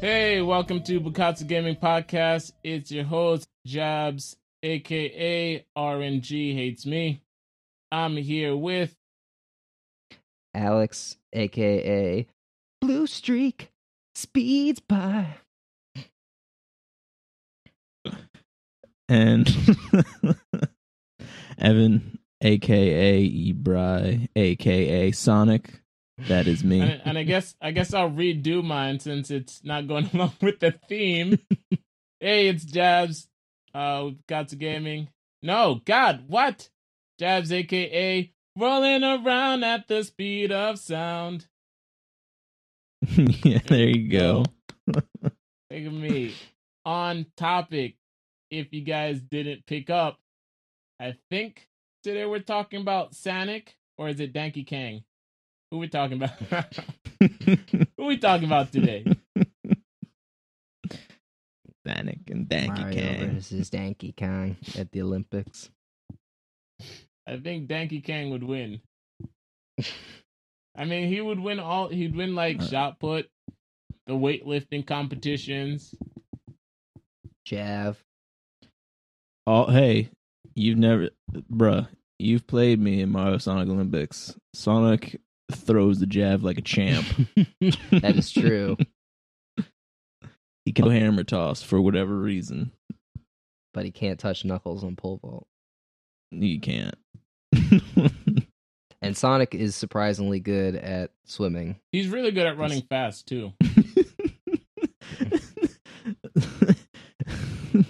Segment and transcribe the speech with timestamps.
[0.00, 2.52] Hey, welcome to Bukatsu Gaming Podcast.
[2.62, 7.20] It's your host, Jabs, aka RNG Hates Me.
[7.90, 8.94] I'm here with
[10.54, 12.26] Alex, aka
[12.80, 13.70] Blue Streak,
[14.14, 15.34] speeds by.
[19.08, 19.48] and
[21.58, 25.80] Evan, aka Ebri, aka Sonic.
[26.26, 26.80] That is me.
[26.80, 30.58] and, and I guess I guess I'll redo mine since it's not going along with
[30.60, 31.38] the theme.
[32.20, 33.28] hey, it's Jabs,
[33.74, 35.08] uh Bukatsu Gaming.
[35.42, 36.68] No, God, what?
[37.18, 41.46] Jabs aka rolling around at the speed of sound.
[43.16, 44.44] yeah, there you go.
[44.86, 45.32] Look
[45.70, 46.34] at me.
[46.84, 47.96] On topic,
[48.50, 50.18] if you guys didn't pick up,
[50.98, 51.68] I think
[52.02, 55.04] today we're talking about Sonic, or is it Danky Kang?
[55.70, 56.30] Who we talking about?
[57.96, 59.04] Who we talking about today?
[61.86, 63.34] Sonic and Danky Mario Kang.
[63.34, 65.70] versus Danky Kong at the Olympics.
[67.26, 68.80] I think Danky Kang would win.
[70.76, 71.88] I mean, he would win all.
[71.88, 72.66] He'd win like Uh.
[72.66, 73.28] shot put,
[74.06, 75.94] the weightlifting competitions.
[77.44, 78.02] Jav.
[79.46, 80.10] Oh, hey,
[80.54, 81.08] you've never,
[81.50, 81.88] bruh,
[82.18, 84.34] you've played me in Mario Sonic Olympics.
[84.54, 85.20] Sonic
[85.52, 87.06] throws the jab like a champ.
[87.90, 88.76] That is true.
[90.64, 92.72] he can hammer toss for whatever reason.
[93.74, 95.46] but he can't touch Knuckles on pole vault.
[96.30, 96.96] He can't.
[99.00, 101.76] And Sonic is surprisingly good at swimming.
[101.92, 103.52] He's really good at running fast too.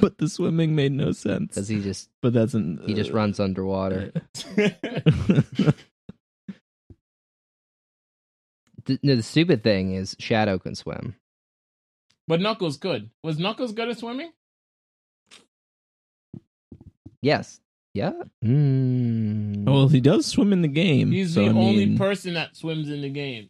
[0.00, 1.54] but the swimming made no sense.
[1.54, 4.12] Because he just But that's an he just uh, runs underwater.
[8.88, 11.14] The, no, the stupid thing is Shadow can swim.
[12.26, 13.10] but Knuckles good.
[13.22, 14.32] Was Knuckles good at swimming?
[17.22, 17.60] Yes.
[17.94, 18.12] Yeah.
[18.44, 19.64] Mm.
[19.64, 21.10] well, he does swim in the game.
[21.10, 23.48] He's so, the I only mean, person that swims in the game.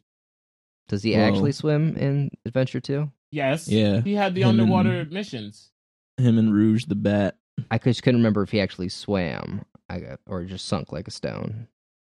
[0.89, 3.11] Does he Well- actually swim in Adventure 2?
[3.31, 3.69] Yes.
[3.69, 5.71] Yeah, He had the Him underwater and- missions.
[6.17, 7.37] him and Rouge the Bat.
[7.71, 11.11] I just couldn't remember if he actually swam I got, or just sunk like a
[11.13, 11.69] stone.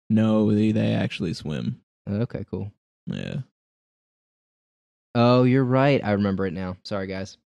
[0.10, 1.82] No, they they actually swim.
[2.10, 2.72] Okay, cool.
[3.07, 3.38] Yeah.
[5.16, 6.00] Oh, you're right.
[6.03, 6.78] I remember it now.
[6.84, 7.38] Sorry, guys.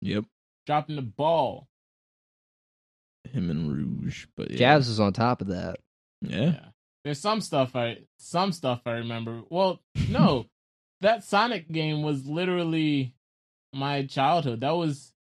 [0.00, 0.24] Yep.
[0.66, 1.66] Dropping the ball.
[3.30, 4.58] Him and Rouge, but yeah.
[4.58, 5.78] Jazz was on top of that.
[6.20, 6.58] Yeah.
[7.04, 9.42] There's some stuff I some stuff I remember.
[9.50, 10.46] Well, no.
[11.00, 13.14] that Sonic game was literally
[13.72, 14.60] my childhood.
[14.60, 15.12] That was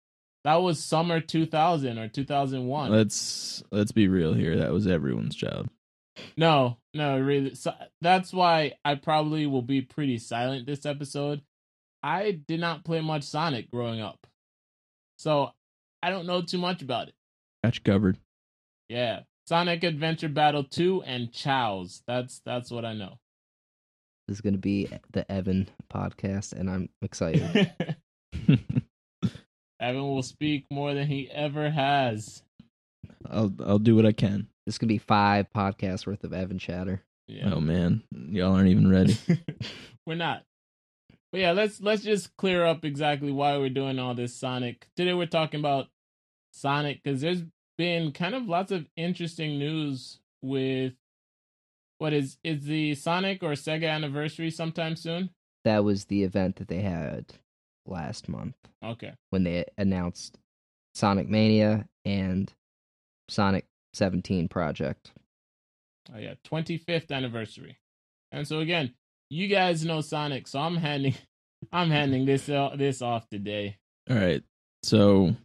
[0.44, 2.92] that was summer 2000 or 2001.
[2.92, 4.58] Let's let's be real here.
[4.58, 5.68] That was everyone's job.
[6.38, 7.56] No, no, really.
[7.56, 11.42] So that's why I probably will be pretty silent this episode.
[12.04, 14.28] I did not play much Sonic growing up.
[15.18, 15.52] So
[16.02, 17.14] I don't know too much about it.
[17.64, 18.18] Got you covered.
[18.90, 19.22] Yeah.
[19.48, 22.04] Sonic Adventure Battle 2 and Chao's.
[22.08, 23.20] That's that's what I know.
[24.28, 27.72] This is going to be the Evan podcast, and I'm excited.
[29.80, 32.44] Evan will speak more than he ever has.
[33.30, 34.48] I'll I'll do what I can.
[34.72, 37.02] This could be five podcasts worth of Evan chatter.
[37.28, 37.54] Yeah.
[37.54, 39.18] Oh man, y'all aren't even ready.
[40.08, 40.44] we're not.
[41.34, 44.88] But yeah, let's let's just clear up exactly why we're doing all this Sonic.
[44.96, 45.88] Today we're talking about
[46.54, 47.44] Sonic because there's
[47.78, 50.94] been kind of lots of interesting news with
[51.98, 55.32] what is is the Sonic or Sega anniversary sometime soon?
[55.66, 57.26] That was the event that they had
[57.86, 59.12] last month Okay.
[59.32, 60.38] when they announced
[60.94, 62.54] Sonic Mania and
[63.28, 65.12] Sonic 17 Project.
[66.14, 67.78] Oh yeah, 25th anniversary.
[68.32, 68.94] And so again,
[69.30, 71.16] you guys know Sonic, so I'm handing
[71.72, 73.78] I'm handing this uh, this off today.
[74.10, 74.44] All right.
[74.84, 75.36] So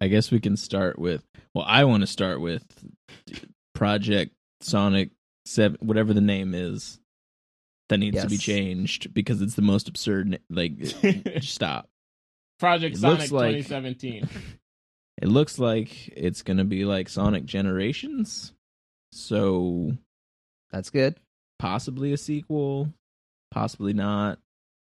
[0.00, 2.64] I guess we can start with well, I want to start with
[3.74, 5.10] Project Sonic
[5.46, 6.98] 7 whatever the name is
[7.88, 10.74] that needs to be changed because it's the most absurd like
[11.40, 11.88] stop.
[12.60, 14.28] Project It Sonic looks like- 2017.
[15.20, 18.52] It looks like it's going to be like Sonic Generations.
[19.12, 19.92] So
[20.70, 21.16] That's good.
[21.58, 22.92] possibly a sequel,
[23.50, 24.38] possibly not.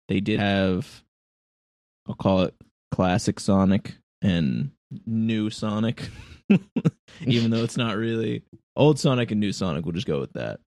[0.07, 1.03] They did have,
[2.07, 2.55] I'll call it
[2.91, 4.71] classic Sonic and
[5.05, 6.09] new Sonic,
[7.25, 8.43] even though it's not really
[8.75, 9.85] old Sonic and new Sonic.
[9.85, 10.59] We'll just go with that.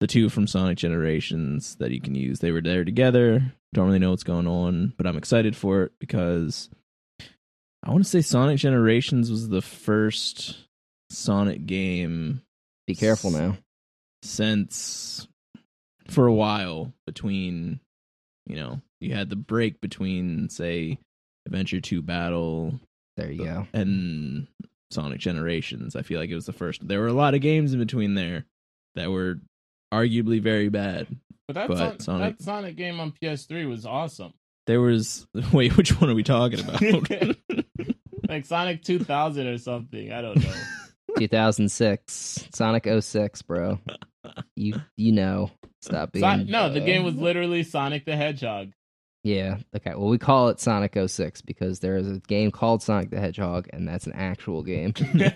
[0.00, 3.52] The two from Sonic Generations that you can use, they were there together.
[3.74, 6.70] Don't really know what's going on, but I'm excited for it because
[7.82, 10.58] I want to say Sonic Generations was the first
[11.10, 12.42] Sonic game
[12.86, 13.56] Be careful now.
[14.22, 15.26] since
[16.08, 17.80] for a while between
[18.46, 20.98] you know, you had the break between say
[21.46, 22.78] Adventure 2 Battle
[23.16, 23.66] There you go.
[23.72, 24.46] and
[24.90, 25.94] Sonic Generations.
[25.94, 26.86] I feel like it was the first.
[26.86, 28.44] There were a lot of games in between there
[28.96, 29.38] that were
[29.94, 31.06] arguably very bad.
[31.46, 34.32] But that, But Son- Sonic- that Sonic game on PS3 was awesome.
[34.66, 36.80] There was wait, which one are we talking about?
[38.30, 40.12] Like Sonic 2000 or something.
[40.12, 40.52] I don't know.
[41.18, 43.78] 2006, Sonic 06, bro.
[44.54, 45.50] You you know.
[45.82, 46.22] Stop being.
[46.22, 48.72] Son- no, the uh, game was literally Sonic the Hedgehog.
[49.24, 49.58] Yeah.
[49.76, 49.94] Okay.
[49.94, 53.68] Well, we call it Sonic 06 because there is a game called Sonic the Hedgehog,
[53.72, 54.94] and that's an actual game.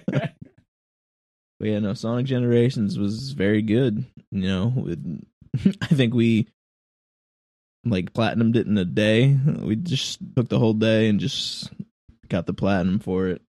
[1.61, 4.05] But yeah, no, Sonic Generations was very good.
[4.31, 5.25] You know, with,
[5.81, 6.49] I think we
[7.85, 9.38] like platinumed it in a day.
[9.62, 11.70] We just took the whole day and just
[12.29, 13.43] got the platinum for it.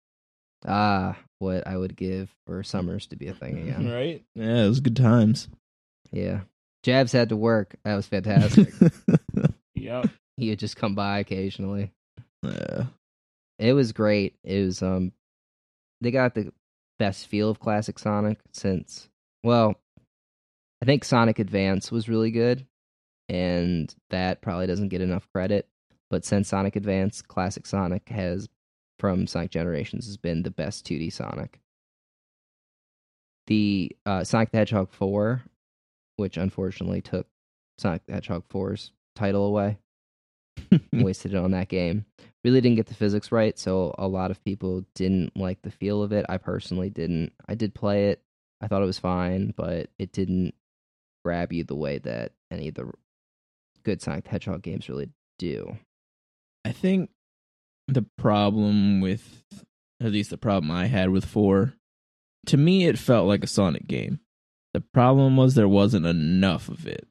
[0.67, 3.91] ah, what I would give for summers to be a thing again.
[3.91, 4.23] right?
[4.35, 5.49] Yeah, it was good times.
[6.13, 6.41] Yeah.
[6.83, 7.77] Jabs had to work.
[7.85, 8.73] That was fantastic.
[9.77, 10.09] Yep.
[10.39, 11.93] he would just come by occasionally.
[12.43, 12.85] yeah.
[13.59, 14.35] It was great.
[14.43, 15.13] It was um
[16.01, 16.53] they got the
[16.99, 19.09] best feel of classic Sonic since
[19.43, 19.75] well,
[20.81, 22.67] I think Sonic Advance was really good
[23.29, 25.69] and that probably doesn't get enough credit,
[26.09, 28.49] but since Sonic Advance, classic Sonic has
[28.99, 31.61] from Sonic Generations has been the best 2D Sonic.
[33.47, 35.43] The uh, Sonic the Hedgehog 4,
[36.17, 37.27] which unfortunately took
[37.79, 39.79] Sonic the Hedgehog 4's title away,
[40.93, 42.07] wasted it on that game
[42.45, 46.03] really didn't get the physics right, so a lot of people didn't like the feel
[46.03, 46.27] of it.
[46.29, 47.33] I personally didn't.
[47.49, 48.23] I did play it.
[48.61, 50.55] I thought it was fine, but it didn't
[51.25, 52.93] grab you the way that any of the
[53.83, 55.09] good Sonic the Hedgehog games really
[55.39, 55.77] do.
[56.65, 57.11] I think
[57.89, 59.45] the problem with,
[60.01, 61.75] at least the problem I had with 4,
[62.47, 64.21] to me, it felt like a Sonic game.
[64.73, 67.07] The problem was there wasn't enough of it,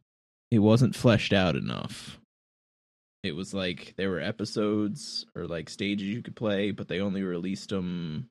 [0.52, 2.20] it wasn't fleshed out enough.
[3.24, 7.24] It was like there were episodes or like stages you could play, but they only
[7.24, 8.30] released them.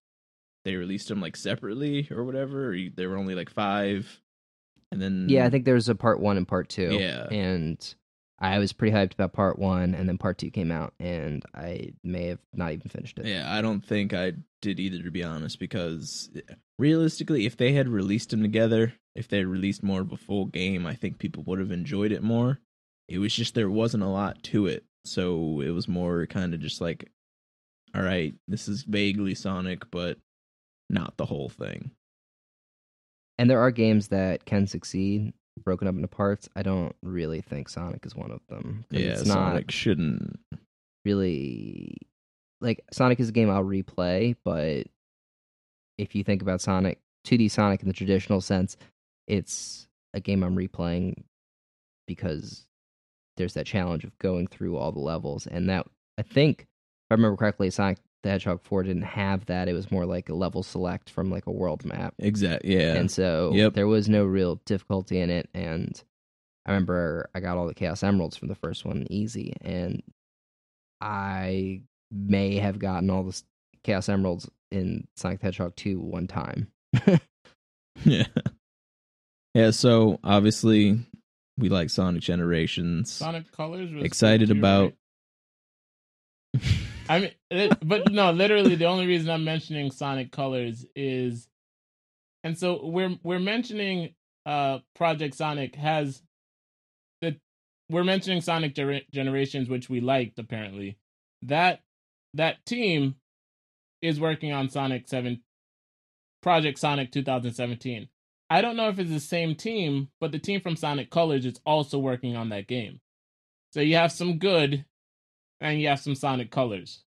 [0.67, 2.67] They released them like separately or whatever.
[2.69, 4.21] Or you, there were only like five,
[4.93, 6.91] and then Yeah, I think there's a part one and part two.
[6.93, 7.27] Yeah.
[7.31, 7.95] And
[8.43, 11.93] I was pretty hyped about part one, and then part two came out, and I
[12.03, 13.27] may have not even finished it.
[13.27, 17.73] Yeah, I don't think I did either, to be honest, because eh, realistically, if they
[17.73, 21.19] had released them together, if they had released more of a full game, I think
[21.19, 22.59] people would have enjoyed it more.
[23.09, 24.85] It was just there wasn't a lot to it.
[25.05, 27.13] So it was more kind of just like,
[27.95, 30.19] all right, this is vaguely Sonic, but
[30.91, 31.93] not the whole thing.
[33.39, 36.49] And there are games that can succeed broken up into parts.
[36.57, 38.85] I don't really think Sonic is one of them.
[38.91, 40.39] Yeah, it's not Sonic shouldn't.
[41.05, 41.97] really
[42.61, 44.87] like Sonic is a game I'll replay, but
[45.99, 48.77] if you think about Sonic 2D Sonic in the traditional sense,
[49.27, 51.25] it's a game I'm replaying
[52.07, 52.67] because
[53.37, 55.87] there's that challenge of going through all the levels and that
[56.19, 56.67] I think if
[57.11, 59.69] I remember correctly Sonic the Hedgehog 4 didn't have that.
[59.69, 62.15] It was more like a level select from like a world map.
[62.19, 62.65] Exact.
[62.65, 62.95] Yeah.
[62.95, 63.75] And so Yep.
[63.75, 65.49] there was no real difficulty in it.
[65.55, 66.01] And
[66.67, 69.55] I remember I got all the Chaos Emeralds from the first one easy.
[69.61, 70.03] And
[71.01, 71.83] I
[72.13, 73.43] may have gotten all the
[73.83, 76.69] Chaos Emeralds in Sonic the Hedgehog 2 one time.
[78.05, 78.25] yeah.
[79.55, 79.71] Yeah.
[79.73, 81.01] So obviously,
[81.59, 83.11] we like Sonic Generations.
[83.11, 84.93] Sonic Colors was Excited about-
[86.55, 86.63] right.
[87.09, 91.49] I mean, it, but no, literally the only reason I'm mentioning Sonic Colors is,
[92.45, 94.15] and so we're we're mentioning
[94.47, 96.23] uh Project Sonic has
[97.21, 97.37] the
[97.91, 100.99] we're mentioning Sonic Gener- Generations, which we liked apparently.
[101.43, 101.81] That
[102.35, 103.17] that team
[104.01, 105.43] is working on Sonic Seven,
[106.43, 108.09] Project Sonic 2017.
[108.51, 111.61] I don't know if it's the same team, but the team from Sonic Colors is
[111.65, 113.01] also working on that game.
[113.73, 114.85] So you have some good,
[115.63, 117.05] and you have some Sonic Colors.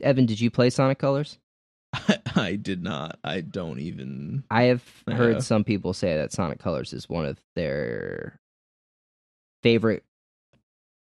[0.00, 1.38] Evan, did you play Sonic Colors?
[1.92, 3.18] I, I did not.
[3.24, 4.44] I don't even.
[4.50, 5.14] I have Yeah.
[5.14, 8.38] heard some people say that Sonic Colors is one of their
[9.62, 10.04] favorite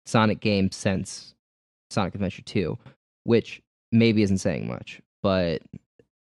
[0.05, 1.35] Sonic games since
[1.91, 2.79] Sonic Adventure 2,
[3.25, 3.63] which
[3.93, 5.63] maybe isn't saying much, but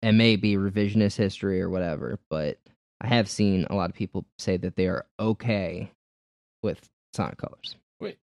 [0.03, 2.59] it may be revisionist history or whatever, but
[3.01, 5.91] I have seen a lot of people say that they are okay
[6.63, 7.77] with Sonic Colors.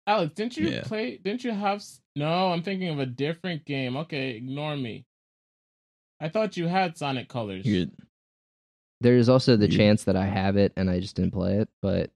[0.07, 0.83] Alex, didn't you Yeah.
[0.85, 1.17] play?
[1.19, 1.83] Didn't you have?
[2.17, 3.97] No, I'm thinking of a different game.
[3.97, 5.07] Okay, ignore me.
[6.21, 7.65] I thought you had Sonic Colors.
[7.67, 7.87] You're,
[9.01, 11.69] There's also the You- chance that I have it and I just didn't play it,
[11.83, 12.11] but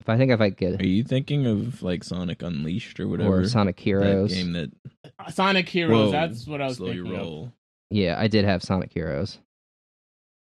[0.00, 3.40] if I think if I get are you thinking of like Sonic Unleashed or whatever?
[3.40, 4.70] or Sonic that Heroes, game that
[5.18, 6.06] Uh, Sonic Heroes.
[6.06, 7.20] Whoa, that's what I was slow thinking your of.
[7.20, 7.52] roll.
[7.90, 9.38] yeah, I did have Sonic Heroes.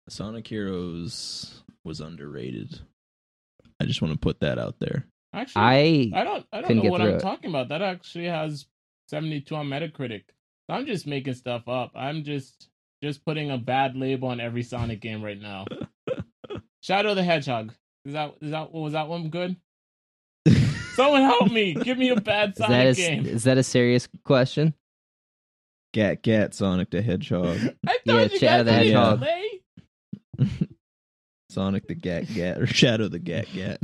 [0.10, 2.80] Sonic Heroes was underrated.
[3.80, 5.06] I just want to put that out there.
[5.34, 7.20] Actually, I I don't I don't know get what I'm it.
[7.20, 7.70] talking about.
[7.70, 8.66] That actually has
[9.10, 10.24] 72 on Metacritic.
[10.70, 11.92] I'm just making stuff up.
[11.96, 12.70] I'm just
[13.04, 15.66] just putting a bad label on every Sonic game right now.
[16.82, 17.74] Shadow the Hedgehog.
[18.06, 19.56] Is that is that was that one good?
[20.96, 21.74] Someone help me.
[21.76, 23.26] Give me a bad is that Sonic a, game.
[23.26, 24.74] is that a serious question?
[25.94, 27.58] Gat Gat Sonic the Hedgehog.
[27.88, 29.20] I Yeah, thought you Shadow guys the Hedgehog.
[31.50, 33.82] Sonic the Gat Gat or Shadow the Gat Gat.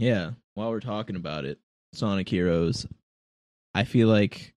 [0.00, 1.58] Yeah, while we're talking about it,
[1.92, 2.86] Sonic Heroes,
[3.74, 4.54] I feel like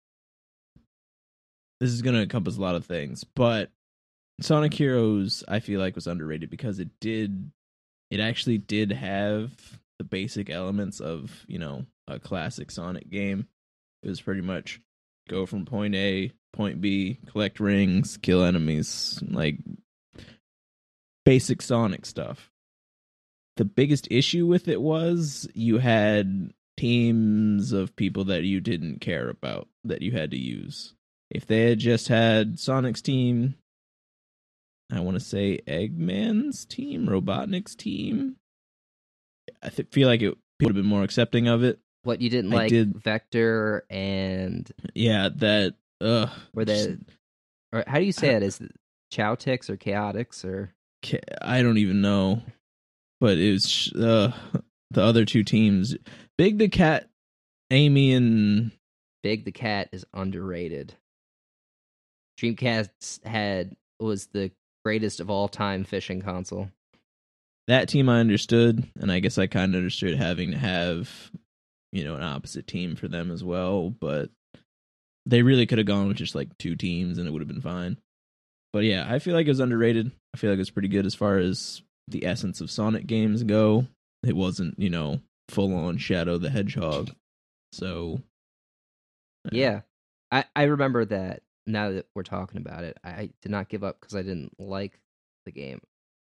[1.80, 3.70] this is going to encompass a lot of things, but
[4.42, 7.50] Sonic Heroes I feel like was underrated because it did
[8.10, 9.50] it actually did have
[9.98, 13.46] the basic elements of, you know, a classic Sonic game.
[14.02, 14.78] It was pretty much
[15.28, 19.56] go from point A, point B, collect rings, kill enemies, like
[21.24, 22.50] basic Sonic stuff.
[23.60, 29.28] The biggest issue with it was you had teams of people that you didn't care
[29.28, 30.94] about that you had to use.
[31.30, 33.56] If they had just had Sonic's team,
[34.90, 38.36] I want to say Eggman's team, Robotnik's team,
[39.62, 41.80] I th- feel like it would have been more accepting of it.
[42.02, 46.30] What you didn't I like did- Vector and Yeah, that ugh.
[46.56, 46.98] or the
[47.74, 48.42] or how do you say it?
[48.42, 48.72] Is it
[49.12, 50.72] Chowtix or Chaotix or
[51.42, 52.40] I don't even know,
[53.20, 54.32] but it was uh,
[54.90, 55.96] the other two teams.
[56.38, 57.08] Big the Cat,
[57.70, 58.72] Amy, and
[59.22, 60.94] Big the Cat is underrated.
[62.40, 64.50] Dreamcast had was the
[64.84, 66.70] greatest of all time fishing console.
[67.68, 71.30] that team I understood, and I guess I kind of understood having to have,
[71.92, 73.90] you know, an opposite team for them as well.
[73.90, 74.30] But
[75.26, 77.60] they really could have gone with just like two teams, and it would have been
[77.60, 77.98] fine.
[78.72, 80.10] But yeah, I feel like it was underrated.
[80.34, 83.42] I feel like it was pretty good as far as the essence of Sonic games
[83.42, 83.86] go.
[84.24, 87.10] It wasn't, you know, full on Shadow the Hedgehog.
[87.72, 88.20] So
[89.50, 89.80] Yeah.
[90.30, 92.98] I, I remember that now that we're talking about it.
[93.02, 95.00] I did not give up because I didn't like
[95.46, 95.80] the game.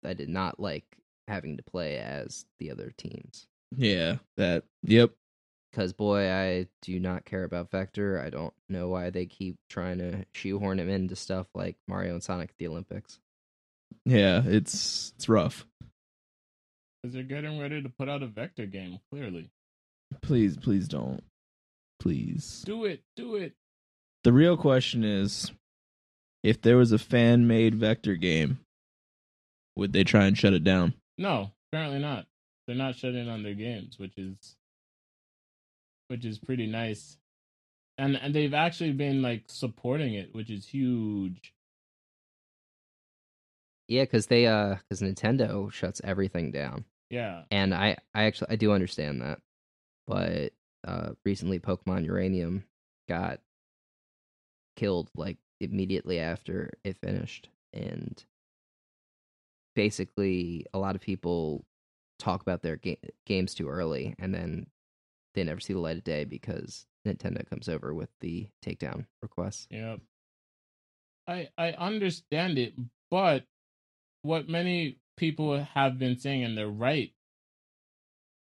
[0.05, 0.85] I did not like
[1.29, 3.47] having to play as the other teams.
[3.77, 5.11] yeah, that yep.
[5.71, 8.21] Because, boy, I do not care about Vector.
[8.21, 12.23] I don't know why they keep trying to shoehorn him into stuff like Mario and
[12.23, 13.21] Sonic at the Olympics.
[14.05, 15.67] Yeah, it's it's rough.
[17.03, 19.51] Because they're getting ready to put out a Vector game, clearly.
[20.23, 21.23] Please, please don't.
[21.99, 22.63] Please.
[22.67, 23.03] Do it.
[23.17, 23.55] Do it.
[24.25, 25.51] The real question is
[26.43, 28.59] if there was a fan made vector game,
[29.77, 30.95] would they try and shut it down?
[31.17, 32.27] No, apparently not.
[32.67, 34.57] They're not shutting on their games, which is
[36.09, 37.17] which is pretty nice.
[37.99, 41.55] And and they've actually been like supporting it, which is huge.
[43.89, 46.85] Yeah, because they, uh, because Nintendo shuts everything down.
[47.11, 47.43] Yeah.
[47.51, 49.41] and I, I actually I do understand that,
[50.07, 50.53] but
[50.87, 52.65] uh, recently Pokemon Uranium
[53.09, 53.41] got
[54.77, 58.23] killed like immediately after it finished, and
[59.75, 61.65] basically a lot of people
[62.19, 64.67] talk about their ga- games too early, and then
[65.35, 69.67] they never see the light of day because Nintendo comes over with the takedown requests.
[69.71, 70.01] Yep.
[71.27, 72.75] I I understand it,
[73.11, 73.45] but
[74.23, 77.13] what many people have been saying, and they're right,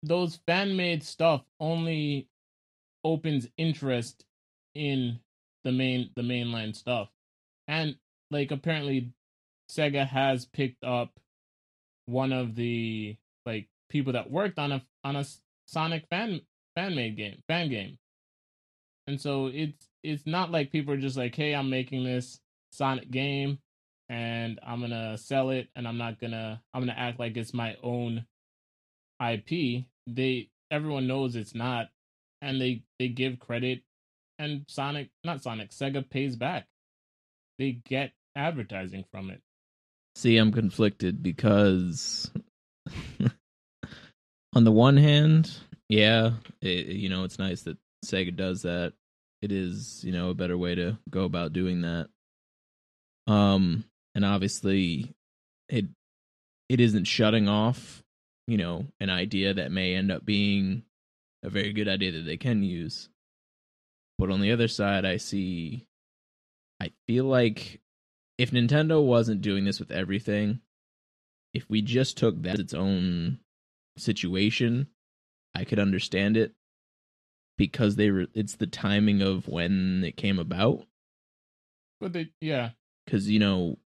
[0.03, 2.29] those fan made stuff only
[3.05, 4.25] opens interest
[4.75, 5.21] in
[5.63, 7.09] the main the mainline stuff.
[7.69, 7.97] And
[8.33, 9.13] like apparently
[9.71, 11.11] Sega has picked up
[12.07, 15.25] one of the like people that worked on a on a
[15.69, 16.41] Sonic fan
[16.75, 17.97] fan made game fan game.
[19.07, 22.41] And so it's it's not like people are just like, hey, I'm making this
[22.73, 23.61] Sonic game
[24.09, 27.77] and I'm gonna sell it and I'm not gonna I'm gonna act like it's my
[27.83, 28.27] own
[29.21, 29.85] IP.
[30.07, 31.89] They everyone knows it's not,
[32.43, 33.83] and they they give credit,
[34.39, 36.67] and Sonic not Sonic Sega pays back.
[37.59, 39.41] They get advertising from it.
[40.15, 42.31] See, I'm conflicted because
[44.55, 45.51] on the one hand,
[45.89, 48.93] yeah, it, you know, it's nice that Sega does that.
[49.43, 52.09] It is, you know, a better way to go about doing that.
[53.27, 53.85] Um,
[54.17, 55.15] and obviously,
[55.69, 55.85] it
[56.71, 58.03] it isn't shutting off,
[58.49, 60.85] you know, an idea that may end up being
[61.45, 63.11] a very good idea that they can use.
[64.19, 65.87] But on the other side, I see.
[66.81, 67.83] I feel like
[68.39, 70.61] if Nintendo wasn't doing this with everything,
[71.53, 73.39] if we just took that as its own
[73.99, 74.89] situation,
[75.55, 76.55] I could understand it
[77.59, 80.87] because they were it's the timing of when it came about
[82.01, 82.71] But they yeah
[83.07, 83.79] cuz you know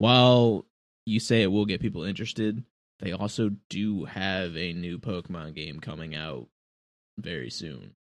[0.00, 0.64] while
[1.04, 2.64] you say it will get people interested,
[3.00, 6.48] they also do have a new Pokemon game coming out
[7.18, 7.94] very soon.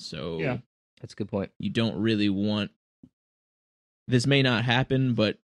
[0.00, 0.58] So Yeah.
[1.00, 1.52] That's a good point.
[1.58, 2.72] you don't really want
[4.08, 5.38] this may not happen, but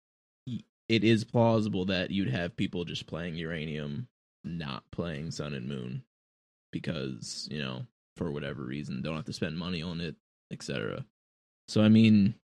[0.89, 4.09] it is plausible that you'd have people just playing Uranium,
[4.43, 6.03] not playing Sun and Moon,
[6.73, 10.17] because you know for whatever reason don't have to spend money on it,
[10.51, 11.05] etc.
[11.69, 12.35] So I mean,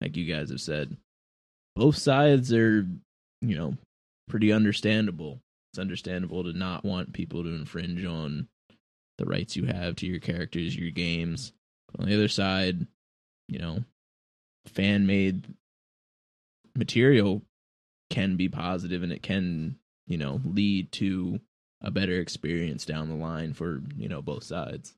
[0.00, 0.96] like you guys have said,
[1.74, 2.86] both sides are
[3.40, 3.76] you know
[4.28, 5.40] pretty understandable.
[5.72, 8.48] It's understandable to not want people to infringe on
[9.18, 11.52] the rights you have to your characters, your games.
[11.98, 12.86] On the other side,
[13.48, 13.84] you know,
[14.66, 15.46] fan made
[16.76, 17.42] material
[18.10, 19.76] can be positive and it can,
[20.06, 21.40] you know, lead to
[21.80, 24.94] a better experience down the line for, you know, both sides.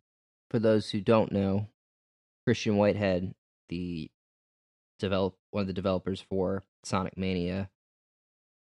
[0.50, 1.68] For those who don't know,
[2.46, 3.34] Christian Whitehead,
[3.68, 4.10] the
[5.04, 7.68] develop one of the developers for Sonic Mania,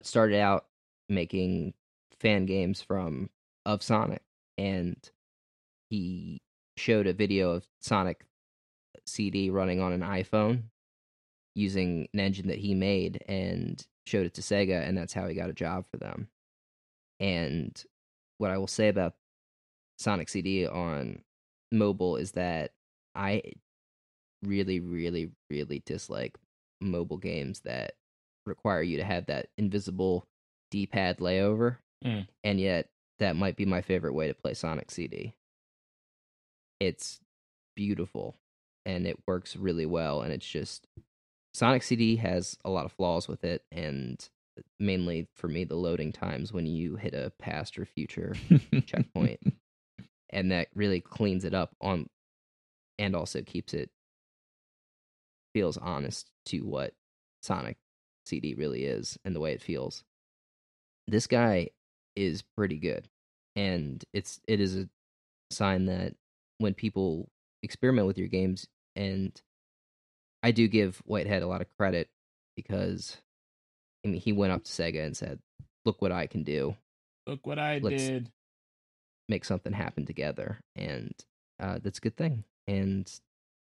[0.01, 0.65] started out
[1.07, 1.73] making
[2.19, 3.29] fan games from
[3.65, 4.21] of Sonic,
[4.57, 4.97] and
[5.89, 6.41] he
[6.77, 8.25] showed a video of Sonic
[9.05, 10.63] CD running on an iPhone
[11.55, 15.35] using an engine that he made and showed it to Sega, and that's how he
[15.35, 16.27] got a job for them.
[17.19, 17.81] And
[18.39, 19.13] what I will say about
[19.97, 21.21] Sonic CD on
[21.71, 22.71] mobile is that
[23.15, 23.41] I
[24.43, 26.37] really, really, really dislike
[26.81, 27.93] mobile games that
[28.45, 30.27] require you to have that invisible
[30.71, 31.77] D pad layover.
[32.03, 32.27] Mm.
[32.43, 32.87] And yet,
[33.19, 35.35] that might be my favorite way to play Sonic CD.
[36.79, 37.19] It's
[37.75, 38.35] beautiful
[38.85, 40.21] and it works really well.
[40.21, 40.87] And it's just
[41.53, 43.63] Sonic CD has a lot of flaws with it.
[43.71, 44.19] And
[44.79, 48.35] mainly for me, the loading times when you hit a past or future
[48.85, 49.39] checkpoint
[50.29, 52.07] and that really cleans it up on
[52.99, 53.89] and also keeps it
[55.55, 56.93] feels honest to what
[57.41, 57.77] Sonic
[58.25, 60.03] CD really is and the way it feels.
[61.07, 61.69] This guy
[62.17, 63.07] is pretty good
[63.55, 64.89] and it's it is a
[65.49, 66.13] sign that
[66.57, 67.29] when people
[67.63, 69.31] experiment with your games and
[70.43, 72.09] I do give Whitehead a lot of credit
[72.57, 73.15] because
[74.05, 75.39] I mean he went up to Sega and said,
[75.85, 76.75] "Look what I can do."
[77.27, 78.29] Look what I Let's- did.
[79.29, 81.13] make something happen together and
[81.59, 83.11] uh, that's a good thing and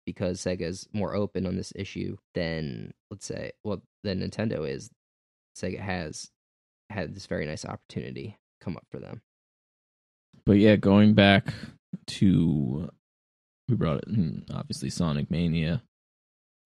[0.06, 4.90] because sega's more open on this issue than let's say well than nintendo is
[5.58, 6.30] sega has
[6.90, 9.22] had this very nice opportunity come up for them
[10.46, 11.54] But yeah, going back
[12.08, 12.90] to
[13.70, 15.82] we brought it hmm, obviously Sonic Mania.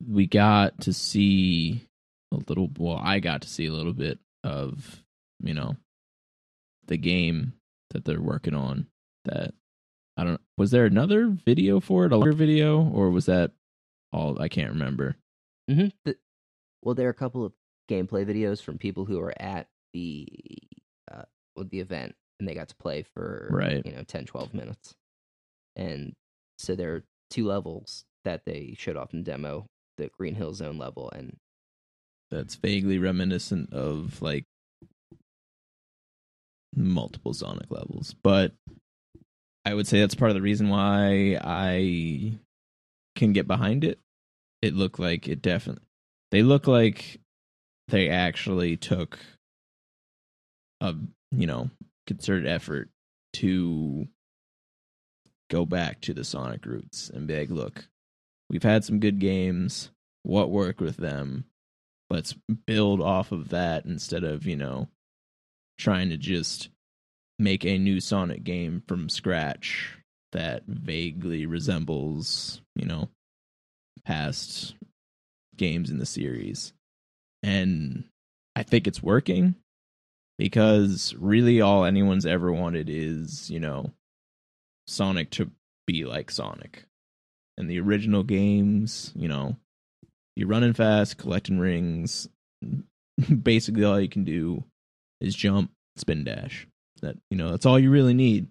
[0.05, 1.87] We got to see
[2.31, 5.03] a little well, I got to see a little bit of,
[5.41, 5.75] you know,
[6.87, 7.53] the game
[7.91, 8.87] that they're working on
[9.25, 9.53] that
[10.17, 13.51] I don't was there another video for it, a longer video, or was that
[14.11, 15.15] all I can't remember.
[15.69, 15.87] mm-hmm.
[16.05, 16.15] the,
[16.81, 17.53] well there are a couple of
[17.89, 20.27] gameplay videos from people who are at the
[21.11, 21.23] uh,
[21.69, 23.85] the event and they got to play for Right.
[23.85, 24.93] you know 10 12 minutes
[25.75, 26.13] and
[26.57, 29.65] so there are two levels that they showed off in demo
[29.97, 31.37] the green hill zone level and
[32.29, 34.45] That's vaguely reminiscent of like
[36.75, 38.15] multiple Sonic levels.
[38.21, 38.53] But
[39.67, 42.39] I would say that's part of the reason why I
[43.17, 43.99] can get behind it.
[44.61, 45.83] It looked like it definitely
[46.31, 47.19] they look like
[47.89, 49.19] they actually took
[50.79, 50.95] a
[51.31, 51.69] you know
[52.05, 52.89] concerted effort
[53.33, 54.07] to
[55.51, 57.89] go back to the Sonic roots and be like, look,
[58.49, 59.91] we've had some good games.
[60.23, 61.43] What worked with them?
[62.09, 64.87] Let's build off of that instead of, you know,
[65.77, 66.69] trying to just
[67.39, 69.97] make a new Sonic game from scratch
[70.31, 73.09] that vaguely resembles, you know,
[74.05, 74.75] past
[75.55, 76.73] games in the series.
[77.43, 78.05] And
[78.55, 79.55] I think it's working
[80.37, 83.91] because really all anyone's ever wanted is, you know,
[84.87, 85.51] Sonic to
[85.85, 86.85] be like Sonic.
[87.57, 89.57] And the original games, you know,
[90.35, 92.29] you're running fast, collecting rings.
[93.41, 94.63] Basically, all you can do
[95.19, 96.67] is jump, spin dash.
[97.01, 98.47] That you know, that's all you really need.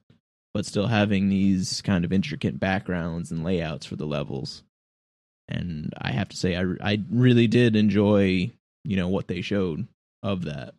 [0.55, 4.63] But still having these kind of intricate backgrounds and layouts for the levels.
[5.49, 8.51] And I have to say, I I really did enjoy,
[8.85, 9.87] you know, what they showed
[10.23, 10.75] of that.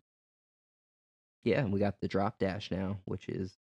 [1.43, 3.53] yeah we got the drop dash now which is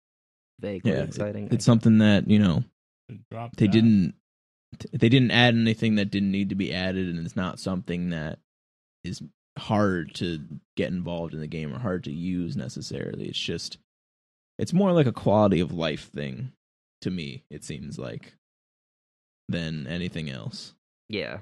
[0.58, 2.64] vaguely Yeah, it- exciting It's something that you know
[3.30, 3.72] Drop they that.
[3.72, 4.14] didn't
[4.92, 8.38] they didn't add anything that didn't need to be added and it's not something that
[9.04, 9.22] is
[9.58, 10.40] hard to
[10.76, 13.78] get involved in the game or hard to use necessarily it's just
[14.58, 16.52] it's more like a quality of life thing
[17.02, 18.34] to me it seems like
[19.48, 20.74] than anything else
[21.08, 21.38] yeah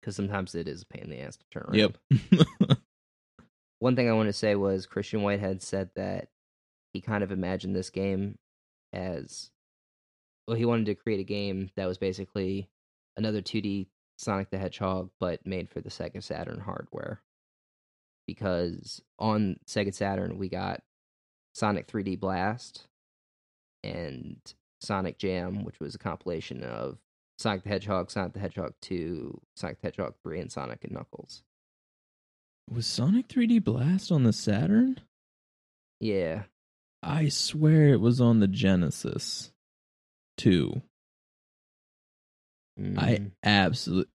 [0.00, 2.78] because sometimes it is a pain in the ass to turn around yep
[3.78, 6.28] one thing I want to say was Christian Whitehead said that
[6.92, 8.38] he kind of imagined this game
[8.92, 9.50] as
[10.46, 10.56] well.
[10.56, 12.68] He wanted to create a game that was basically
[13.16, 13.86] another 2D
[14.16, 17.20] Sonic the Hedgehog, but made for the Sega Saturn hardware.
[18.26, 20.82] Because on Sega Saturn, we got
[21.54, 22.86] Sonic 3D Blast
[23.82, 24.36] and
[24.80, 26.98] Sonic Jam, which was a compilation of
[27.38, 31.42] Sonic the Hedgehog, Sonic the Hedgehog 2, Sonic the Hedgehog 3, and Sonic and Knuckles.
[32.70, 35.00] Was Sonic 3D Blast on the Saturn?
[36.00, 36.44] Yeah.
[37.02, 39.52] I swear it was on the Genesis
[40.38, 40.82] 2.
[42.78, 43.32] I Mm.
[43.42, 44.12] absolutely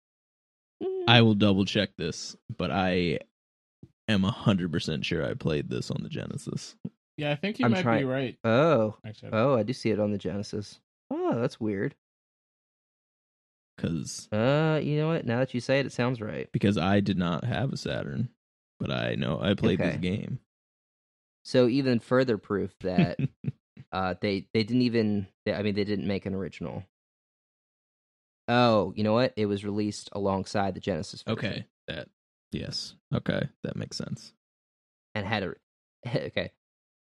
[0.82, 1.04] Mm.
[1.08, 3.20] I will double check this, but I
[4.08, 6.76] am 100% sure I played this on the Genesis.
[7.16, 8.38] Yeah, I think you I'm might be right.
[8.44, 8.96] Oh.
[9.06, 10.80] Actually, Oh, I do see it on the Genesis.
[11.10, 11.94] Oh, that's weird.
[13.78, 15.26] Cuz Uh, you know what?
[15.26, 16.50] Now that you say it, it sounds right.
[16.52, 18.30] because I did not have a Saturn,
[18.78, 20.40] but I know I played this game.
[21.44, 23.18] So even further proof that
[23.92, 26.84] uh they they didn't even they, I mean they didn't make an original.
[28.48, 29.32] Oh, you know what?
[29.36, 32.08] It was released alongside the Genesis version okay, that
[32.50, 32.94] yes.
[33.14, 34.32] Okay, that makes sense.
[35.14, 35.54] and had a
[36.26, 36.50] okay.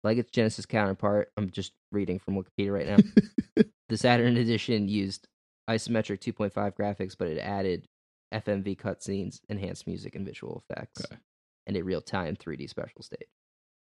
[0.08, 3.64] Like its Genesis counterpart, I'm just reading from Wikipedia right now.
[3.90, 5.28] the Saturn edition used
[5.70, 7.90] isometric 2.5 graphics, but it added
[8.34, 11.20] FMV cutscenes, enhanced music, and visual effects, Okay.
[11.66, 13.28] and a real-time 3D special stage.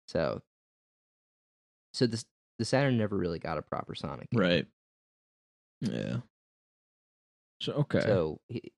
[0.09, 0.43] So,
[1.95, 2.23] so this
[2.59, 4.41] the Saturn never really got a proper Sonic, game.
[4.41, 4.67] Right.
[5.79, 6.17] Yeah.
[7.61, 8.01] So okay.
[8.01, 8.71] So he,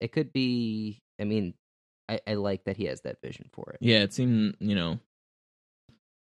[0.00, 1.00] it could be.
[1.20, 1.54] I mean,
[2.08, 3.78] I, I like that he has that vision for it.
[3.80, 4.98] yeah, it seemed, you know,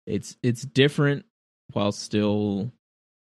[0.06, 1.26] it's it's different
[1.74, 2.72] while still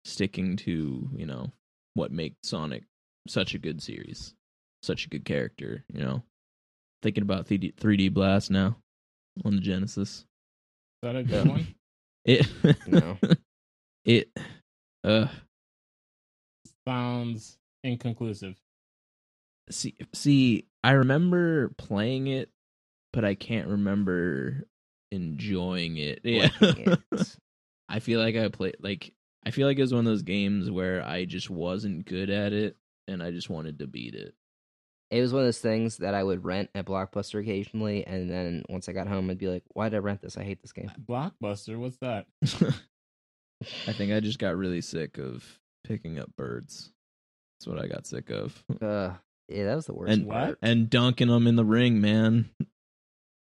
[0.05, 1.53] sticking to, you know,
[1.95, 2.85] what makes Sonic
[3.29, 4.35] such a good series,
[4.83, 6.23] such a good character, you know.
[7.03, 8.77] Thinking about 3D, 3D Blast now
[9.45, 10.19] on the Genesis.
[10.19, 10.25] Is
[11.03, 11.67] that a good one?
[12.25, 12.47] It
[12.87, 13.19] No.
[14.05, 14.29] it
[15.03, 15.27] uh
[16.87, 18.57] Sounds inconclusive.
[19.71, 22.49] see see I remember playing it
[23.13, 24.67] but I can't remember
[25.13, 26.21] enjoying it.
[26.25, 26.49] Yeah.
[26.61, 27.37] It.
[27.89, 29.13] I feel like I played like
[29.47, 32.53] I feel like it was one of those games where I just wasn't good at
[32.53, 34.35] it and I just wanted to beat it.
[35.11, 38.65] It was one of those things that I would rent at Blockbuster occasionally, and then
[38.71, 40.39] once I got home, I'd be like, "Why did I rent this?
[40.39, 42.25] I hate this game." Blockbuster, what's that?
[43.87, 45.45] I think I just got really sick of
[45.85, 46.93] picking up birds.
[47.61, 48.65] That's what I got sick of.
[48.81, 49.11] Uh,
[49.49, 50.59] yeah, that was the worst And part.
[50.63, 52.49] and dunking them in the ring, man.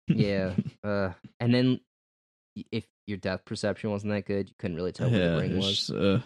[0.07, 0.53] Yeah.
[0.83, 1.79] Uh, and then
[2.71, 5.57] if your depth perception wasn't that good, you couldn't really tell where yeah, the ring
[5.57, 6.19] was, just, uh,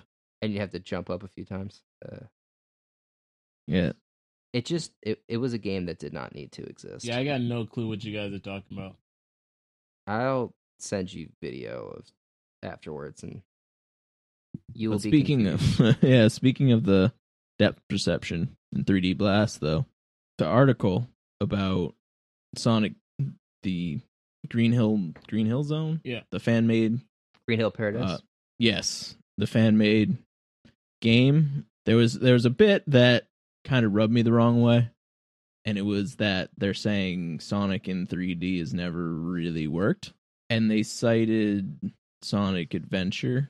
[0.44, 1.82] and you have to jump up a few times.
[2.06, 2.26] Uh,
[3.66, 3.94] yeah.
[4.54, 7.06] it just it, it was a game that did not need to exist.
[7.06, 8.98] Yeah, I got no clue what you guys are talking about.
[10.06, 12.06] I'll send you video of
[12.62, 13.42] afterwards, and
[14.74, 15.82] you will But be speaking confused.
[15.82, 17.14] of yeah, speaking of the
[17.58, 19.86] depth perception in 3D Blast, though,
[20.38, 21.08] the article
[21.40, 21.96] about
[22.56, 22.94] Sonic,
[23.64, 24.00] the
[24.50, 26.22] Green Hill Green Hill Zone, Yeah.
[26.32, 27.00] the fan made,
[27.48, 28.10] Green Hill Paradise.
[28.10, 28.18] uh,
[28.60, 30.18] yes, the fan made
[31.02, 31.66] game.
[31.86, 33.28] There was there was a bit that
[33.64, 34.90] kind of rubbed me the wrong way,
[35.66, 40.14] and it was that they're saying Sonic in 3D has never really worked,
[40.50, 41.92] and they cited
[42.24, 43.50] Sonic Adventure,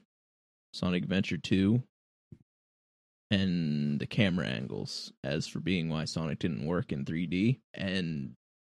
[0.74, 1.82] Sonic Adventure 2,
[3.30, 7.60] and the camera angles as for being why Sonic didn't work in 3D.
[7.74, 8.34] And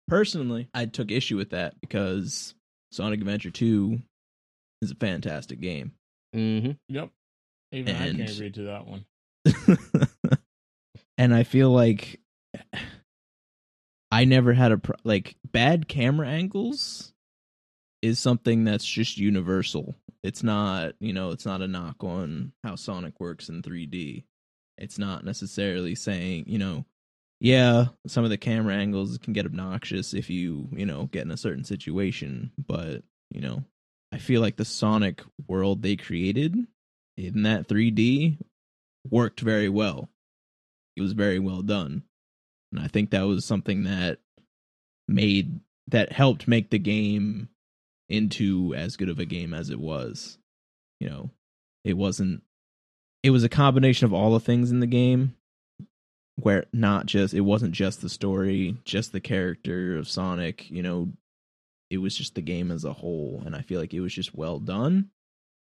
[0.07, 2.53] personally, I took issue with that because
[2.91, 3.99] Sonic Adventure 2
[4.81, 5.93] is a fantastic game.
[6.35, 6.71] mm-hmm.
[6.89, 7.09] Yep.
[7.71, 9.05] Even I can And- agree to that one.
[11.17, 12.19] and I feel like
[14.11, 17.13] I never had a pro- like bad camera angles
[18.01, 19.95] is something that's just universal.
[20.23, 24.23] It's not, you know, it's not a knock on how Sonic works in 3D.
[24.77, 26.85] It's not necessarily saying, you know,
[27.39, 31.31] yeah, some of the camera angles can get obnoxious if you, you know, get in
[31.31, 33.63] a certain situation, but, you know,
[34.11, 36.55] I feel like the Sonic world they created
[37.17, 38.37] in that 3D
[39.09, 40.09] worked very well.
[40.95, 42.03] It was very well done.
[42.71, 44.19] And I think that was something that
[45.07, 47.49] made that helped make the game
[48.09, 50.37] into as good of a game as it was.
[50.99, 51.29] You know,
[51.83, 52.43] it wasn't
[53.23, 55.35] it was a combination of all the things in the game
[56.37, 61.09] where not just it wasn't just the story, just the character of Sonic, you know,
[61.89, 64.35] it was just the game as a whole and I feel like it was just
[64.35, 65.09] well done.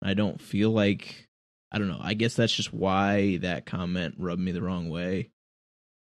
[0.03, 1.29] I don't feel like
[1.73, 2.01] I don't know.
[2.01, 5.31] I guess that's just why that comment rubbed me the wrong way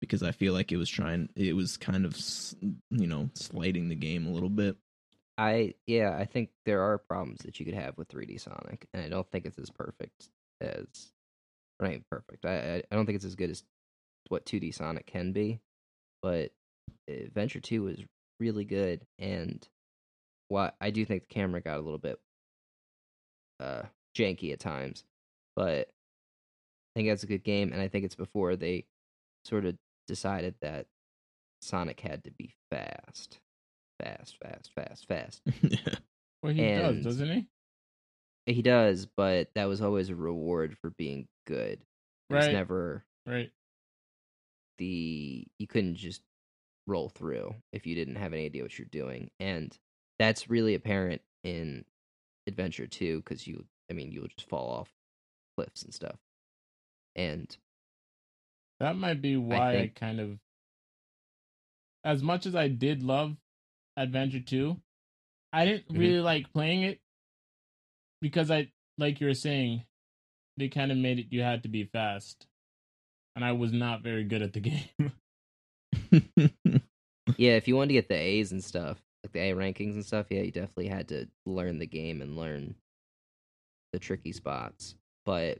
[0.00, 2.16] because I feel like it was trying it was kind of
[2.90, 4.76] you know, slighting the game a little bit.
[5.38, 9.02] I yeah, I think there are problems that you could have with 3D Sonic, and
[9.04, 10.28] I don't think it's as perfect
[10.60, 10.86] as
[11.80, 12.46] right perfect.
[12.46, 13.62] I I don't think it's as good as
[14.28, 15.60] what 2D Sonic can be,
[16.22, 16.50] but
[17.08, 17.98] Adventure Two was
[18.40, 19.66] really good, and
[20.48, 22.18] what I do think the camera got a little bit
[23.60, 23.82] uh
[24.16, 25.04] janky at times,
[25.54, 25.88] but
[26.94, 28.84] I think that's a good game, and I think it's before they
[29.44, 29.76] sort of
[30.08, 30.86] decided that
[31.62, 33.40] Sonic had to be fast
[34.02, 35.42] fast, fast, fast, fast.
[36.42, 37.46] well, he and does, doesn't
[38.46, 38.52] he?
[38.52, 41.80] He does, but that was always a reward for being good.
[42.30, 42.52] It right.
[42.52, 43.50] never right.
[44.78, 46.22] The you couldn't just
[46.86, 49.76] roll through if you didn't have any idea what you're doing, and
[50.18, 51.84] that's really apparent in
[52.46, 54.90] Adventure Two because you, I mean, you'll just fall off
[55.56, 56.18] cliffs and stuff,
[57.14, 57.56] and
[58.80, 60.38] that might be why I, think, I kind of
[62.04, 63.36] as much as I did love
[63.96, 64.76] Adventure 2.
[65.52, 65.98] I didn't mm-hmm.
[65.98, 67.00] really like playing it
[68.22, 69.84] because I like you were saying
[70.56, 72.46] they kind of made it you had to be fast.
[73.36, 75.12] And I was not very good at the game.
[77.36, 80.04] yeah, if you wanted to get the A's and stuff, like the A rankings and
[80.04, 82.74] stuff, yeah, you definitely had to learn the game and learn
[83.92, 84.94] the tricky spots.
[85.26, 85.58] But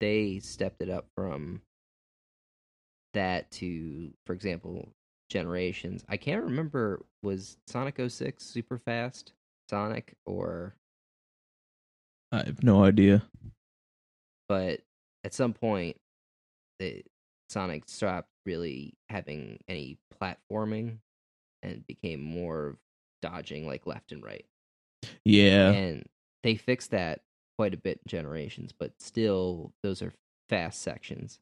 [0.00, 1.62] they stepped it up from
[3.14, 4.88] that to, for example,
[5.30, 6.04] generations.
[6.08, 9.32] I can't remember was Sonic 06 super fast
[9.68, 10.74] Sonic or
[12.32, 13.22] I have no idea.
[14.48, 14.80] But
[15.24, 15.96] at some point
[16.78, 17.02] the
[17.48, 20.98] Sonic stopped really having any platforming
[21.62, 22.76] and became more
[23.22, 24.44] dodging like left and right.
[25.24, 25.70] Yeah.
[25.70, 26.06] And
[26.42, 27.20] they fixed that
[27.56, 30.12] quite a bit in generations, but still those are
[30.48, 31.40] fast sections.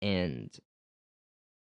[0.00, 0.50] And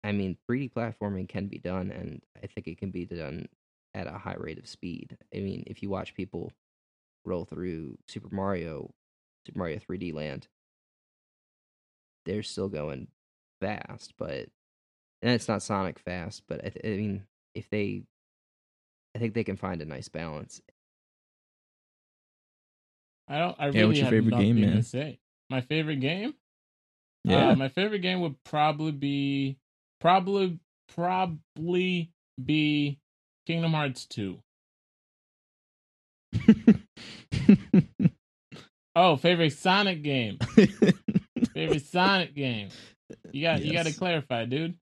[0.04, 3.48] I mean, 3D platforming can be done, and I think it can be done
[3.94, 5.16] at a high rate of speed.
[5.34, 6.50] I mean, if you watch people
[7.24, 8.90] roll through Super Mario,
[9.46, 10.48] Super Mario 3D Land,
[12.24, 13.08] they're still going
[13.60, 14.48] fast, but
[15.22, 17.22] and it's not Sonic fast, but I, th- I mean,
[17.54, 18.02] if they,
[19.14, 20.60] I think they can find a nice balance.
[23.28, 23.56] I don't.
[23.58, 24.76] I really yeah, what's your favorite game, man?
[24.76, 25.18] To say.
[25.48, 26.34] My favorite game.
[27.24, 29.58] Yeah, uh, my favorite game would probably be
[30.02, 30.58] Probably
[30.96, 32.10] probably
[32.44, 32.98] be
[33.46, 34.36] Kingdom Hearts 2.
[38.96, 40.40] oh, favorite Sonic game.
[41.66, 42.68] favorite Sonic game.
[43.30, 43.64] You got yes.
[43.64, 44.74] you got to clarify, dude.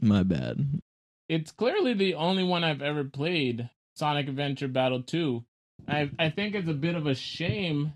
[0.00, 0.80] My bad.
[1.28, 5.44] It's clearly the only one I've ever played, Sonic Adventure Battle 2.
[5.88, 7.92] I I think it's a bit of a shame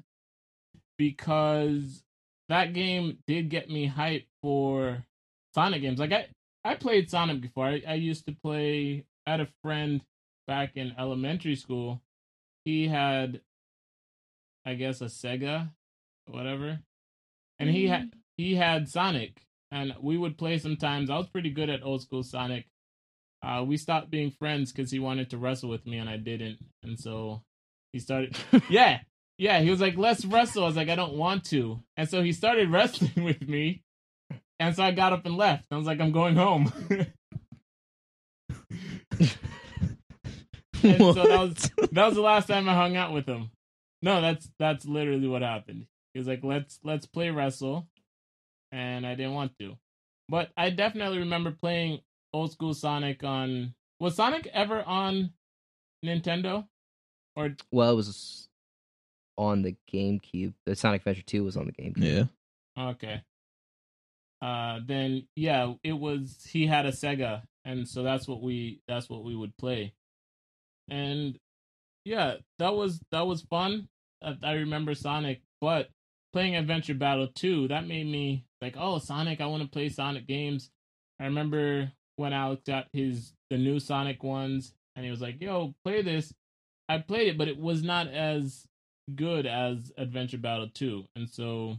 [0.97, 2.03] because
[2.49, 5.05] that game did get me hyped for
[5.55, 5.99] Sonic games.
[5.99, 6.29] Like I
[6.65, 7.67] I played Sonic before.
[7.67, 9.05] I, I used to play.
[9.27, 10.03] I had a friend
[10.47, 12.03] back in elementary school.
[12.65, 13.41] He had,
[14.67, 15.71] I guess, a Sega,
[16.27, 16.81] whatever,
[17.59, 18.19] and he had mm-hmm.
[18.39, 21.11] He had Sonic, and we would play sometimes.
[21.11, 22.65] I was pretty good at old school Sonic.
[23.43, 26.59] Uh, we stopped being friends because he wanted to wrestle with me and I didn't,
[26.83, 27.43] and so
[27.93, 28.35] he started.
[28.71, 29.01] yeah,
[29.37, 29.61] yeah.
[29.61, 32.33] He was like, "Let's wrestle." I was like, "I don't want to," and so he
[32.33, 33.83] started wrestling with me
[34.61, 35.67] and so I got up and left.
[35.71, 36.73] I was like, I'm going home.
[40.83, 43.51] and so that was that was the last time I hung out with him.
[44.03, 45.87] No, that's that's literally what happened.
[46.15, 47.87] He was like, "Let's let's play wrestle,"
[48.73, 49.77] and I didn't want to.
[50.29, 52.01] But I definitely remember playing
[52.33, 53.75] old school Sonic on.
[54.01, 55.33] Was Sonic ever on
[56.05, 56.67] Nintendo?
[57.35, 58.49] Or well, it was
[59.37, 60.55] on the GameCube.
[60.67, 62.29] The Sonic Adventure Two was on the GameCube.
[62.77, 62.85] Yeah.
[62.91, 63.23] Okay
[64.41, 69.09] uh then yeah it was he had a sega and so that's what we that's
[69.11, 69.93] what we would play
[70.89, 71.39] and
[72.05, 73.89] yeah that was that was fun
[74.23, 75.89] i, I remember sonic but
[76.33, 80.27] playing adventure battle 2 that made me like oh sonic i want to play sonic
[80.27, 80.71] games
[81.21, 85.75] i remember when alex got his the new sonic ones and he was like yo
[85.85, 86.33] play this
[86.89, 88.67] i played it but it was not as
[89.15, 91.77] good as adventure battle 2 and so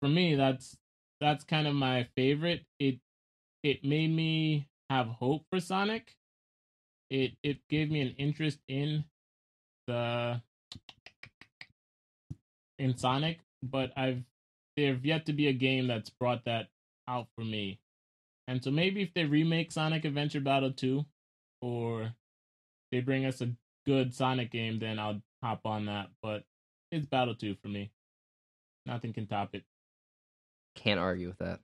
[0.00, 0.76] for me that's
[1.20, 2.64] that's kind of my favorite.
[2.78, 2.98] It
[3.62, 6.14] it made me have hope for Sonic.
[7.10, 9.04] It it gave me an interest in
[9.86, 10.40] the
[12.78, 14.22] in Sonic, but I've
[14.80, 16.68] there've yet to be a game that's brought that
[17.08, 17.78] out for me.
[18.48, 21.04] And so maybe if they remake Sonic Adventure Battle 2
[21.60, 22.12] or
[22.90, 23.50] they bring us a
[23.86, 26.08] good Sonic game, then I'll hop on that.
[26.22, 26.44] But
[26.90, 27.90] it's Battle 2 for me.
[28.86, 29.64] Nothing can top it.
[30.74, 31.60] Can't argue with that.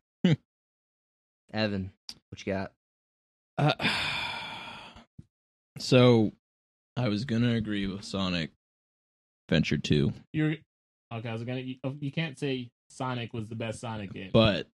[1.53, 1.93] Evan,
[2.31, 2.73] what you got?
[3.59, 3.73] Uh,
[5.79, 6.33] So,
[6.97, 8.51] I was gonna agree with Sonic
[9.51, 10.57] Venture Two, You're
[11.13, 11.29] okay.
[11.29, 11.61] I was gonna.
[11.61, 14.31] You, you can't say Sonic was the best Sonic game.
[14.33, 14.69] but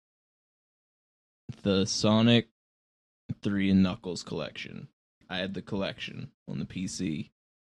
[1.63, 2.49] the Sonic
[3.43, 4.89] Three and Knuckles collection.
[5.29, 7.31] I had the collection on the PC.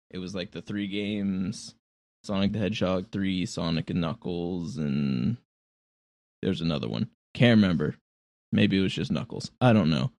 [0.09, 1.75] It was like the three games:
[2.23, 5.37] Sonic the Hedgehog Three, Sonic and Knuckles, and
[6.41, 7.09] there's another one.
[7.33, 7.95] Can't remember.
[8.51, 9.51] Maybe it was just Knuckles.
[9.61, 10.11] I don't know.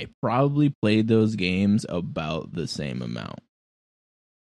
[0.00, 3.40] I probably played those games about the same amount,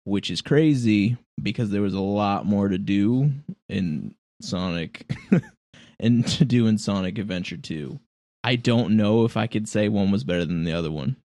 [0.04, 3.32] which is crazy because there was a lot more to do
[3.68, 5.10] in Sonic
[6.00, 7.98] and to do in Sonic Adventure 2.
[8.42, 11.16] I don't know if I could say one was better than the other one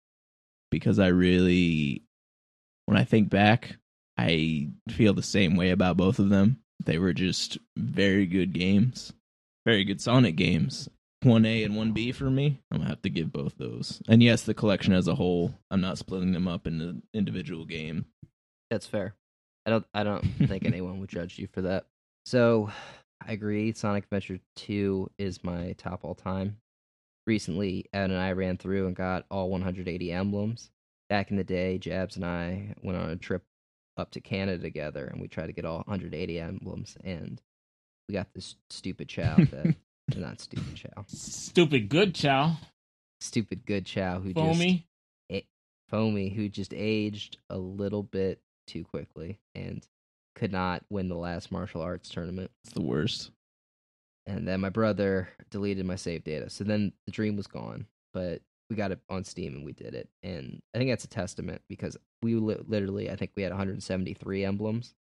[0.71, 2.03] because I really,
[2.85, 3.75] when I think back,
[4.17, 6.59] I feel the same way about both of them.
[6.85, 9.11] They were just very good games,
[9.65, 10.89] very good Sonic games.
[11.23, 12.61] 1A and 1B for me.
[12.71, 14.01] I'm gonna have to give both those.
[14.07, 15.53] And yes, the collection as a whole.
[15.69, 18.05] I'm not splitting them up into individual game.
[18.69, 19.15] That's fair.
[19.65, 21.87] I don't I don't think anyone would judge you for that.
[22.25, 22.71] So
[23.25, 23.73] I agree.
[23.73, 26.57] Sonic Adventure 2 is my top all time.
[27.27, 30.71] Recently, Ed and I ran through and got all 180 emblems.
[31.09, 33.43] Back in the day, Jabs and I went on a trip
[33.97, 36.97] up to Canada together and we tried to get all 180 emblems.
[37.03, 37.41] And
[38.07, 39.75] we got this stupid Chao that,
[40.15, 42.57] uh, not stupid Chao, Stupid good Chao.
[43.21, 44.85] stupid good Chao who just Foamy.
[45.89, 49.85] Foamy, who just aged a little bit too quickly and
[50.39, 52.49] could not win the last martial arts tournament.
[52.63, 53.31] It's the worst.
[54.25, 56.49] And then my brother deleted my save data.
[56.49, 59.93] So then the dream was gone, but we got it on Steam and we did
[59.93, 60.07] it.
[60.23, 64.45] And I think that's a testament because we li- literally, I think we had 173
[64.45, 64.93] emblems.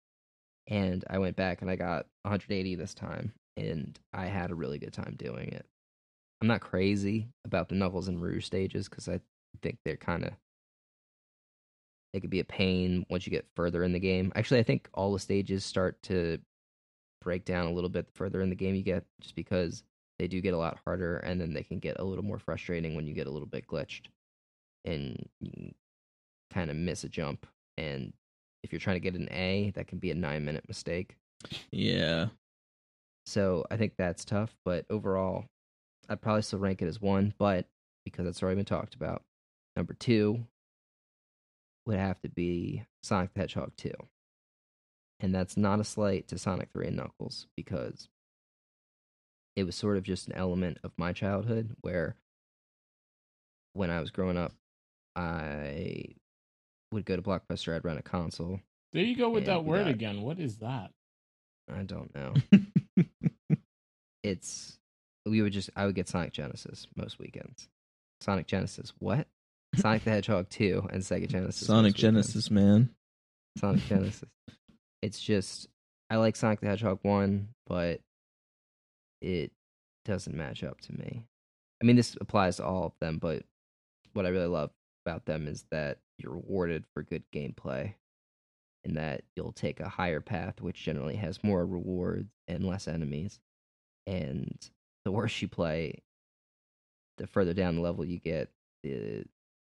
[0.66, 3.32] And I went back and I got 180 this time.
[3.56, 5.66] And I had a really good time doing it.
[6.40, 9.20] I'm not crazy about the Knuckles and Rouge stages because I
[9.62, 10.32] think they're kind of
[12.12, 14.32] it could be a pain once you get further in the game.
[14.34, 16.38] Actually, I think all the stages start to
[17.20, 19.82] break down a little bit the further in the game you get, just because
[20.18, 22.94] they do get a lot harder, and then they can get a little more frustrating
[22.94, 24.06] when you get a little bit glitched,
[24.84, 25.72] and you
[26.52, 27.46] kind of miss a jump.
[27.76, 28.12] And
[28.62, 31.16] if you're trying to get an A, that can be a nine minute mistake.
[31.70, 32.28] Yeah.
[33.26, 35.44] So I think that's tough, but overall,
[36.08, 37.66] I'd probably still rank it as one, but
[38.04, 39.22] because that's already been talked about.
[39.76, 40.46] Number two
[41.88, 43.90] would have to be Sonic the Hedgehog 2.
[45.20, 48.08] And that's not a slight to Sonic 3 and Knuckles because
[49.56, 52.14] it was sort of just an element of my childhood where
[53.72, 54.52] when I was growing up,
[55.16, 56.04] I
[56.92, 58.60] would go to Blockbuster, I'd rent a console.
[58.92, 60.22] There you go with that word got- again.
[60.22, 60.90] What is that?
[61.70, 62.34] I don't know.
[64.22, 64.78] it's
[65.26, 67.68] we would just I would get Sonic Genesis most weekends.
[68.20, 69.26] Sonic Genesis, what?
[69.76, 71.66] Sonic the Hedgehog 2 and Sega Genesis.
[71.66, 71.94] Sonic.
[71.94, 72.90] Genesis, man.
[73.58, 74.28] Sonic Genesis.
[75.02, 75.68] It's just
[76.10, 78.00] I like Sonic the Hedgehog 1, but
[79.20, 79.52] it
[80.04, 81.24] doesn't match up to me.
[81.82, 83.42] I mean this applies to all of them, but
[84.14, 84.70] what I really love
[85.06, 87.94] about them is that you're rewarded for good gameplay
[88.84, 93.38] and that you'll take a higher path which generally has more rewards and less enemies.
[94.06, 94.56] And
[95.04, 96.02] the worse you play,
[97.18, 98.50] the further down the level you get,
[98.82, 99.24] the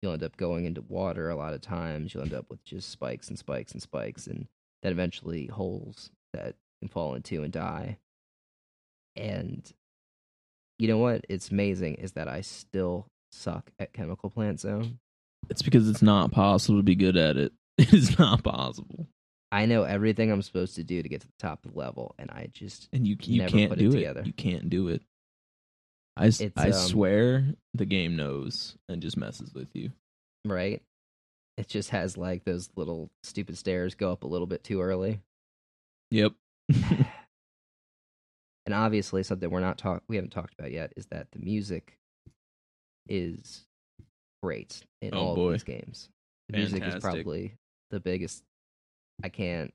[0.03, 2.13] you'll end up going into water a lot of times.
[2.15, 4.47] You'll end up with just spikes and spikes and spikes, and
[4.83, 7.99] then eventually holes that can fall into and die.
[9.17, 9.71] And
[10.79, 11.25] you know what?
[11.29, 14.99] It's amazing is that I still suck at Chemical Plant Zone.
[15.49, 17.53] It's because it's not possible to be good at it.
[17.79, 19.09] It is not possible,
[19.53, 22.15] I know everything I'm supposed to do to get to the top of the level,
[22.19, 23.93] and I just and you you Never can't put it do it.
[23.93, 24.23] together.
[24.25, 25.03] You can't do it.
[26.16, 29.90] I, It's, I um, swear the game knows and just messes with you.
[30.44, 30.83] right.
[31.57, 35.20] It just has like those little stupid stairs go up a little bit too early.
[36.11, 36.32] Yep.
[38.66, 41.99] and obviously something we're not talk we haven't talked about yet is that the music
[43.09, 43.66] is
[44.43, 45.47] great in Oh, all boy.
[45.49, 46.09] of these games.
[46.49, 47.55] The music is probably
[47.91, 48.43] the biggest.
[49.22, 49.74] I can't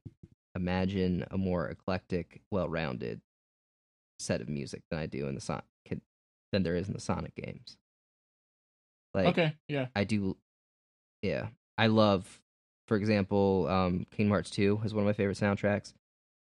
[0.55, 3.21] imagine a more eclectic, well-rounded
[4.19, 5.65] set of music than I do in the Sonic
[6.51, 7.77] than there is in the Sonic games.
[9.13, 9.87] Like okay, yeah.
[9.95, 10.37] I do,
[11.21, 11.47] yeah.
[11.77, 12.41] I love,
[12.87, 15.93] for example, um, Kingdom Hearts 2 is one of my favorite soundtracks.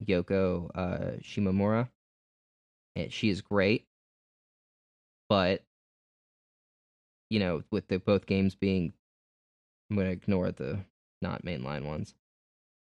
[0.05, 1.89] Yoko uh, Shimomura.
[2.97, 3.87] And she is great.
[5.29, 5.63] But,
[7.29, 8.93] you know, with the both games being,
[9.89, 10.81] I'm going to ignore the
[11.23, 12.15] not mainline ones.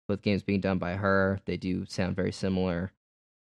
[0.07, 2.91] Both games being done by her, they do sound very similar.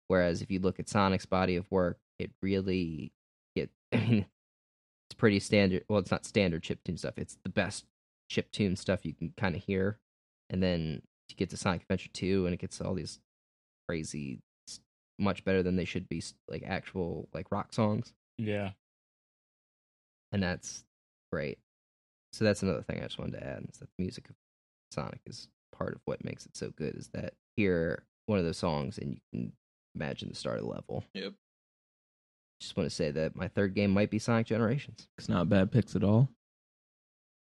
[0.08, 3.12] Whereas if you look at Sonic's body of work, it really,
[3.56, 4.26] it, I mean,
[5.10, 5.84] it's pretty standard.
[5.88, 7.14] Well, it's not standard chiptune stuff.
[7.16, 7.84] It's the best
[8.28, 9.98] chip tune stuff you can kind of hear,
[10.50, 13.18] and then you get to Sonic Adventure Two, and it gets all these
[13.88, 14.40] crazy,
[15.18, 18.70] much better than they should be, like actual like rock songs, Yeah.
[20.32, 20.84] and that's
[21.32, 21.58] great.
[22.32, 24.34] So that's another thing I just wanted to add is that the music of
[24.92, 26.94] Sonic is part of what makes it so good.
[26.96, 29.52] Is that hear one of those songs and you can
[29.94, 31.04] imagine the start of the level.
[31.14, 31.32] Yep.
[32.60, 35.08] Just want to say that my third game might be Sonic Generations.
[35.18, 36.30] It's not bad picks at all.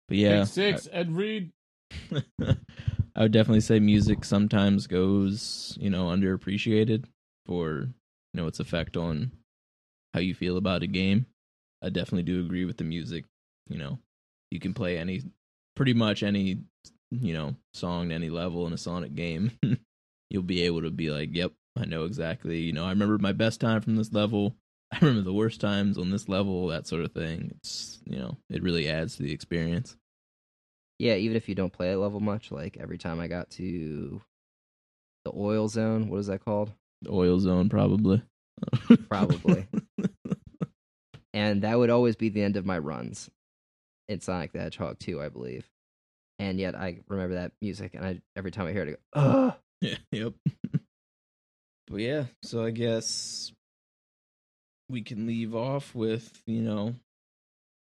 [0.07, 1.51] But yeah, Pick six, Ed Reed.
[3.15, 7.05] I would definitely say music sometimes goes, you know, underappreciated
[7.45, 7.89] for,
[8.33, 9.31] you know, its effect on
[10.13, 11.25] how you feel about a game.
[11.81, 13.25] I definitely do agree with the music.
[13.67, 13.99] You know,
[14.49, 15.23] you can play any,
[15.75, 16.59] pretty much any,
[17.09, 19.51] you know, song to any level in a Sonic game.
[20.29, 22.59] You'll be able to be like, yep, I know exactly.
[22.59, 24.55] You know, I remember my best time from this level.
[24.93, 27.51] I remember the worst times on this level, that sort of thing.
[27.57, 29.95] It's, you know, it really adds to the experience.
[30.99, 34.21] Yeah, even if you don't play a level much, like every time I got to
[35.25, 36.71] the oil zone, what is that called?
[37.09, 38.21] Oil zone, probably.
[39.09, 39.67] Probably.
[41.33, 43.29] And that would always be the end of my runs
[44.09, 45.65] in Sonic the Hedgehog 2, I believe.
[46.39, 49.27] And yet I remember that music, and I every time I hear it, I go,
[49.27, 49.53] ugh.
[49.81, 49.95] yeah.
[50.11, 50.33] Yep.
[51.87, 53.51] but yeah, so I guess
[54.91, 56.95] we can leave off with you know,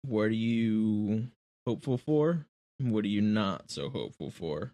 [0.02, 1.28] what are you
[1.66, 2.46] hopeful for?
[2.78, 4.72] What are you not so hopeful for?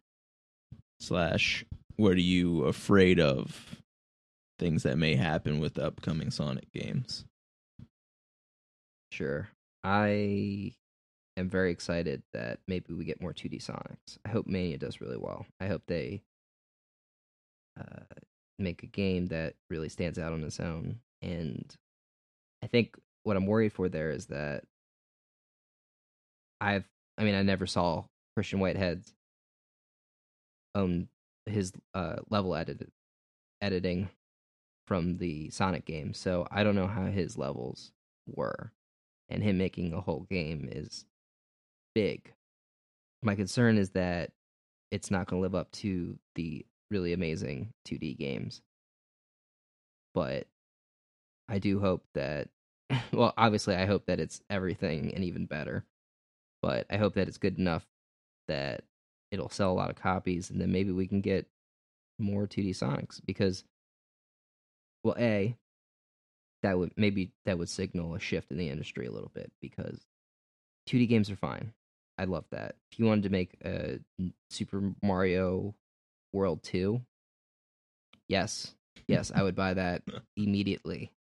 [1.01, 1.65] Slash,
[1.97, 3.77] what are you afraid of?
[4.59, 7.25] Things that may happen with the upcoming Sonic games.
[9.13, 9.49] Sure.
[9.85, 10.73] I
[11.37, 14.19] am very excited that maybe we get more 2D Sonics.
[14.25, 15.47] I hope Mania does really well.
[15.61, 16.23] I hope they
[17.79, 18.03] uh,
[18.59, 20.99] make a game that really stands out on its own.
[21.23, 21.73] And
[22.63, 24.65] I think what I'm worried for there is that
[26.61, 26.85] I've,
[27.17, 28.05] I mean, I never saw
[28.35, 29.13] Christian Whitehead's
[30.75, 31.09] own
[31.47, 32.91] his uh, level edited
[33.61, 34.09] editing
[34.87, 37.93] from the Sonic game, so I don't know how his levels
[38.27, 38.73] were
[39.29, 41.05] and him making a whole game is
[41.95, 42.33] big.
[43.23, 44.31] My concern is that
[44.91, 48.63] it's not going to live up to the really amazing 2D games.
[50.15, 50.47] But
[51.49, 52.49] I do hope that,
[53.13, 55.85] well, obviously, I hope that it's everything and even better.
[56.63, 57.87] But I hope that it's good enough
[58.49, 58.83] that
[59.31, 61.47] it'll sell a lot of copies and then maybe we can get
[62.19, 63.65] more 2D Sonics because,
[65.05, 65.57] well, A,
[66.63, 70.07] that would maybe that would signal a shift in the industry a little bit because
[70.89, 71.73] 2D games are fine.
[72.19, 72.75] I love that.
[72.91, 74.01] If you wanted to make a
[74.51, 75.75] Super Mario
[76.33, 77.01] World 2,
[78.29, 78.75] yes.
[79.07, 80.03] Yes, I would buy that
[80.37, 81.13] immediately.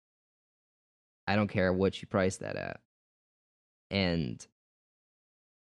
[1.27, 2.81] I don't care what you price that at.
[3.91, 4.45] And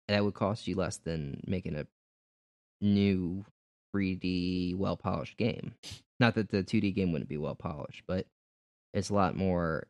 [0.08, 1.88] that would cost you less than making a
[2.82, 3.46] new
[3.96, 5.74] 3D well polished game.
[6.20, 8.28] Not that the 2D game wouldn't be well polished, but
[8.94, 9.88] it's a lot more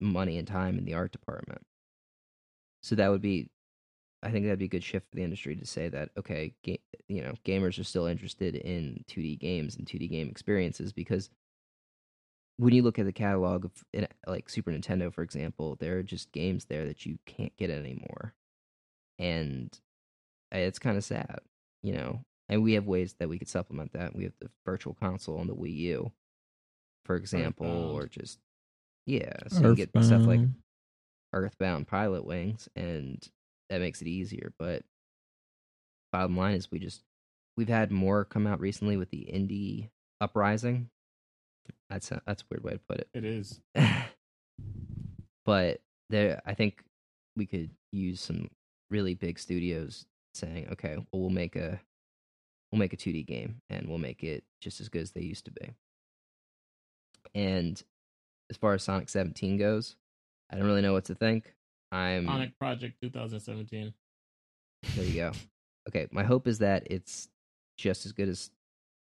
[0.00, 1.62] money and time in the art department.
[2.82, 3.50] So that would be,
[4.22, 6.80] I think that'd be a good shift for the industry to say that okay, ga-
[7.08, 11.30] you know, gamers are still interested in 2D games and 2D game experiences because
[12.58, 13.72] when you look at the catalog of
[14.26, 18.34] like Super Nintendo, for example, there are just games there that you can't get anymore,
[19.18, 19.76] and
[20.54, 21.40] uh, it's kind of sad,
[21.82, 22.20] you know.
[22.48, 24.14] And we have ways that we could supplement that.
[24.14, 26.12] We have the Virtual Console on the Wii U,
[27.04, 27.90] for example, Earthbound.
[27.90, 28.38] or just
[29.06, 30.54] yeah, so you get stuff like Earthbound.
[31.32, 33.26] Earthbound Pilotwings, and
[33.70, 34.52] that makes it easier.
[34.58, 34.82] But
[36.12, 37.02] bottom line is, we just
[37.56, 39.90] we've had more come out recently with the indie
[40.20, 40.90] uprising.
[41.92, 43.08] That's a, that's a weird way to put it.
[43.12, 43.60] It is.
[45.44, 46.82] but there, I think
[47.36, 48.48] we could use some
[48.90, 51.78] really big studios saying, okay, well, we'll make a
[52.70, 55.44] we'll make a 2D game, and we'll make it just as good as they used
[55.44, 55.74] to be.
[57.34, 57.82] And
[58.48, 59.96] as far as Sonic 17 goes,
[60.50, 61.54] I don't really know what to think.
[61.90, 63.92] I'm Sonic Project 2017.
[64.96, 65.32] there you go.
[65.90, 67.28] Okay, my hope is that it's
[67.76, 68.50] just as good as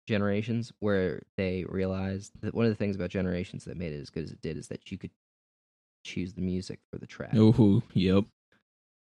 [0.09, 4.11] Generations, where they realized that one of the things about Generations that made it as
[4.11, 5.11] good as it did is that you could
[6.03, 8.25] choose the music for the track, Oh, yep.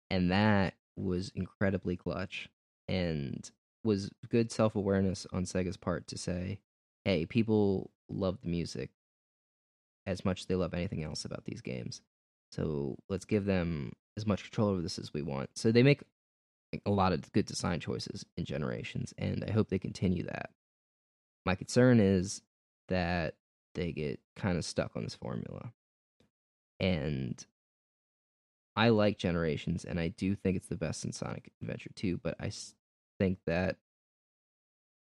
[0.09, 2.49] and that was incredibly clutch
[2.89, 3.49] and
[3.85, 6.59] was good self awareness on Sega's part to say,
[7.05, 8.89] "Hey, people love the music
[10.05, 12.01] as much as they love anything else about these games,
[12.51, 16.01] so let's give them as much control over this as we want." So they make
[16.85, 20.51] a lot of good design choices in Generations, and I hope they continue that.
[21.45, 22.41] My concern is
[22.89, 23.35] that
[23.73, 25.71] they get kind of stuck on this formula.
[26.79, 27.43] And
[28.75, 32.35] I like Generations, and I do think it's the best in Sonic Adventure 2, but
[32.39, 32.51] I
[33.19, 33.77] think that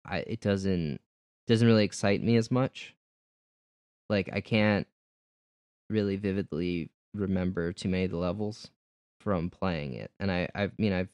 [0.04, 1.00] I it doesn't
[1.46, 2.94] doesn't really excite me as much.
[4.08, 4.86] Like I can't
[5.90, 8.70] really vividly remember too many of the levels
[9.20, 11.10] from playing it, and I I mean I've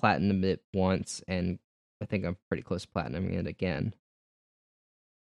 [0.00, 1.58] platinumed it once, and
[2.02, 3.94] I think I'm pretty close to platinuming it again.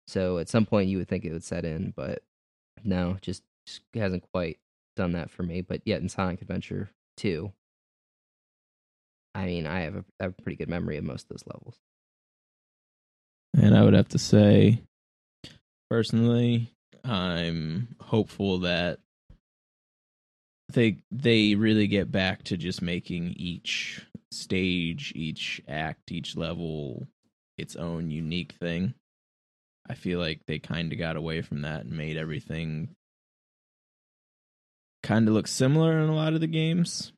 [0.07, 2.23] So at some point you would think it would set in, but
[2.85, 4.59] no, just, just hasn't quite
[4.97, 5.61] done that for me.
[5.63, 7.53] But yet in Sonic Adventure 2,
[9.35, 11.45] I mean, I have a, I have a pretty good memory of most of those
[11.47, 11.79] levels.
[13.55, 14.81] And I would have to say,
[15.91, 16.73] personally,
[17.05, 19.01] I'm hopeful that
[20.73, 27.09] they they really get back to just making each stage, each act, each level
[27.59, 28.95] its own unique thing.
[29.89, 32.95] I feel like they kind of got away from that and made everything
[35.03, 37.13] kind of look similar in a lot of the games.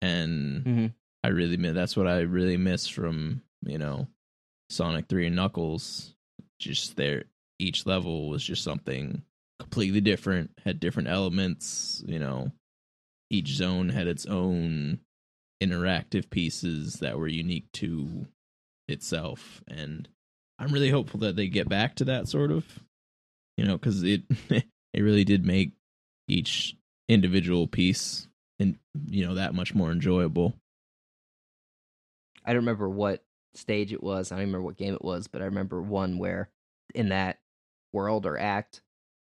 [0.00, 0.86] And Mm-hmm.
[1.24, 4.08] I really miss that's what I really miss from, you know,
[4.70, 6.14] Sonic 3 and Knuckles.
[6.58, 7.24] Just their
[7.58, 9.22] each level was just something
[9.60, 12.50] completely different, had different elements, you know.
[13.30, 14.98] Each zone had its own
[15.62, 18.26] interactive pieces that were unique to
[18.88, 20.08] itself and
[20.58, 22.64] I'm really hopeful that they get back to that sort of
[23.56, 25.72] you know cuz it it really did make
[26.28, 26.76] each
[27.08, 30.54] individual piece and you know that much more enjoyable.
[32.44, 34.32] I don't remember what stage it was.
[34.32, 36.48] I don't remember what game it was, but I remember one where
[36.94, 37.38] in that
[37.92, 38.82] world or act,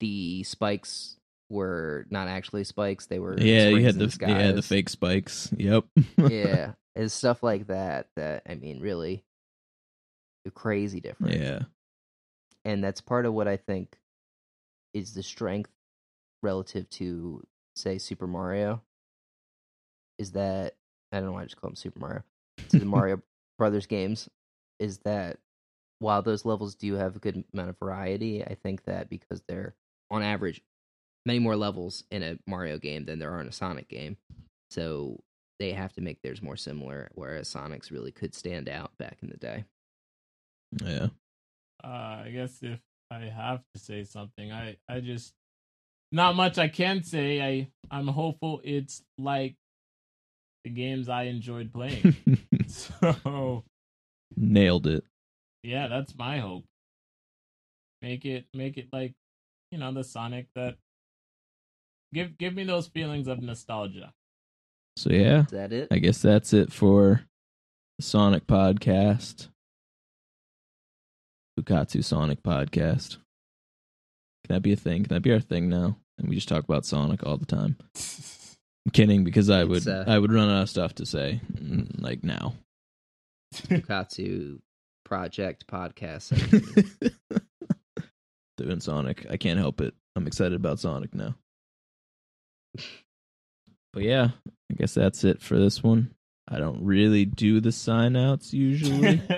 [0.00, 1.16] the spikes
[1.54, 5.50] were not actually spikes; they were Yeah, you had the yeah the fake spikes.
[5.56, 5.84] Yep.
[6.28, 9.24] yeah, it's stuff like that that I mean, really,
[10.54, 11.40] crazy different.
[11.40, 11.60] yeah.
[12.64, 13.96] and that's part of what I think
[14.92, 15.70] is the strength
[16.42, 17.42] relative to
[17.76, 18.82] say Super Mario.
[20.18, 20.74] Is that
[21.12, 22.22] I don't know why I just call them Super Mario
[22.70, 23.22] to the Mario
[23.58, 24.28] Brothers games
[24.80, 25.38] is that
[26.00, 29.74] while those levels do have a good amount of variety, I think that because they're
[30.10, 30.60] on average
[31.26, 34.16] many more levels in a Mario game than there are in a Sonic game,
[34.70, 35.20] so
[35.58, 37.10] they have to make theirs more similar.
[37.14, 39.64] Whereas Sonic's really could stand out back in the day.
[40.82, 41.08] Yeah.
[41.82, 45.32] Uh, I guess if I have to say something, I I just
[46.12, 47.40] not much I can say.
[47.42, 49.54] I I'm hopeful it's like
[50.64, 52.16] the games I enjoyed playing.
[52.68, 53.64] so
[54.36, 55.04] Nailed it.
[55.62, 56.64] yeah, that's my hope.
[58.02, 59.12] Make it make it like
[59.70, 60.76] you know the Sonic that
[62.14, 64.14] give give me those feelings of nostalgia.
[64.96, 65.88] So yeah, Is that it?
[65.90, 67.22] I guess that's it for
[67.98, 69.48] the Sonic podcast.
[71.58, 73.18] Bukatsu Sonic podcast.
[74.44, 75.04] Can that be a thing?
[75.04, 75.96] Can that be our thing now?
[76.18, 77.76] And we just talk about Sonic all the time.
[78.86, 82.00] I'm kidding because I would uh, I would run out of stuff to say mm,
[82.00, 82.54] like now.
[83.54, 84.60] Bukatsu
[85.04, 86.30] Project podcast.
[88.56, 89.26] Doing Sonic.
[89.28, 89.94] I can't help it.
[90.14, 91.34] I'm excited about Sonic now.
[93.92, 94.30] But yeah,
[94.70, 96.14] I guess that's it for this one.
[96.48, 99.22] I don't really do the sign outs usually.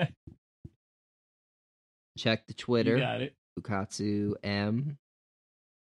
[2.17, 3.35] Check the you Twitter, got it.
[3.59, 4.97] Bukatsu M.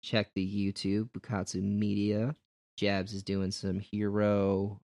[0.03, 2.35] Check the YouTube, Bukatsu Media.
[2.77, 4.81] Jabs is doing some hero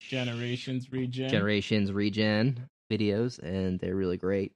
[0.00, 1.28] Generations regen.
[1.28, 4.52] generations regen videos, and they're really great.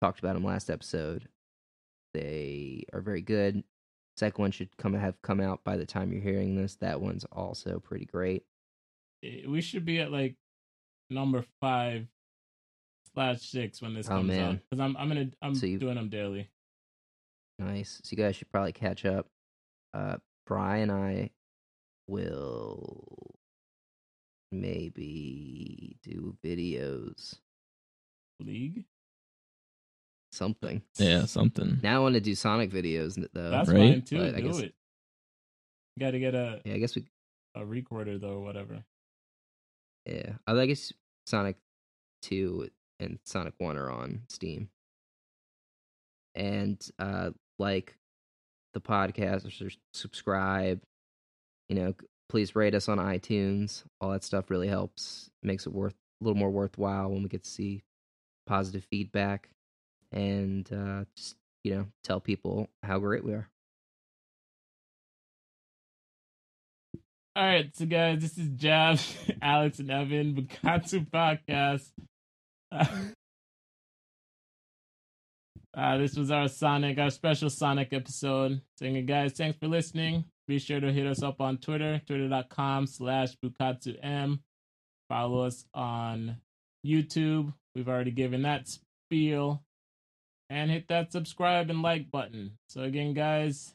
[0.00, 1.28] Talked about them last episode.
[2.14, 3.64] They are very good.
[4.16, 6.76] Second one should come have come out by the time you're hearing this.
[6.76, 8.44] That one's also pretty great.
[9.24, 10.36] Eh, we should be at like
[11.10, 12.06] number five
[13.14, 15.94] slash six when this Oh, comes out because I'm I'm gonna I'm So you- doing
[15.96, 16.50] them daily.
[17.58, 18.00] Nice.
[18.04, 19.28] So you guys should probably catch up.
[19.94, 21.30] Uh Brian and I
[22.06, 23.34] will
[24.50, 27.36] maybe do videos.
[28.40, 28.84] League.
[30.32, 30.82] Something.
[30.98, 31.78] yeah, something.
[31.82, 33.50] Now I want to do Sonic videos though.
[33.50, 33.92] That's right?
[33.92, 34.18] fine too.
[34.18, 34.74] But I Do guess- it.
[36.00, 37.04] Got to get a yeah, I guess we
[37.54, 38.82] a recorder though, or whatever.
[40.06, 40.32] yeah.
[40.46, 40.90] I guess
[41.26, 41.56] Sonic
[42.22, 44.70] 2 and Sonic 1 are on Steam.
[46.34, 47.94] And uh like
[48.72, 50.80] the podcast or subscribe.
[51.68, 51.94] You know,
[52.30, 53.84] please rate us on iTunes.
[54.00, 55.28] All that stuff really helps.
[55.42, 57.82] Makes it worth a little more worthwhile when we get to see
[58.46, 59.50] positive feedback
[60.12, 63.48] and uh just, you know, tell people how great we are.
[67.34, 68.98] All right, so guys, this is Jab,
[69.42, 71.90] Alex, and Evan, Bukatsu Podcast.
[75.74, 78.60] Uh, this was our Sonic, our special Sonic episode.
[78.78, 80.24] Saying, guys, thanks for listening.
[80.46, 84.40] be sure to hit us up on Twitter, twitter.com slash bukatsum.
[85.08, 86.36] Follow us on
[86.86, 87.54] YouTube.
[87.74, 89.62] We've already given that spiel.
[90.52, 92.38] And hit that subscribe and like button.
[92.38, 92.50] Mm.
[92.68, 93.74] So again, guys,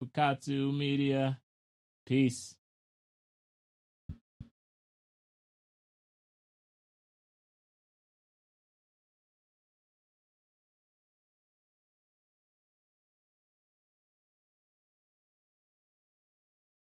[0.00, 1.40] Bukatsu Media.
[2.06, 2.54] Peace.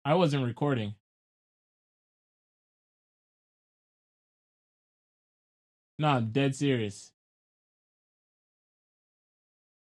[0.04, 0.96] I wasn't recording.
[5.98, 7.13] No, I'm dead serious.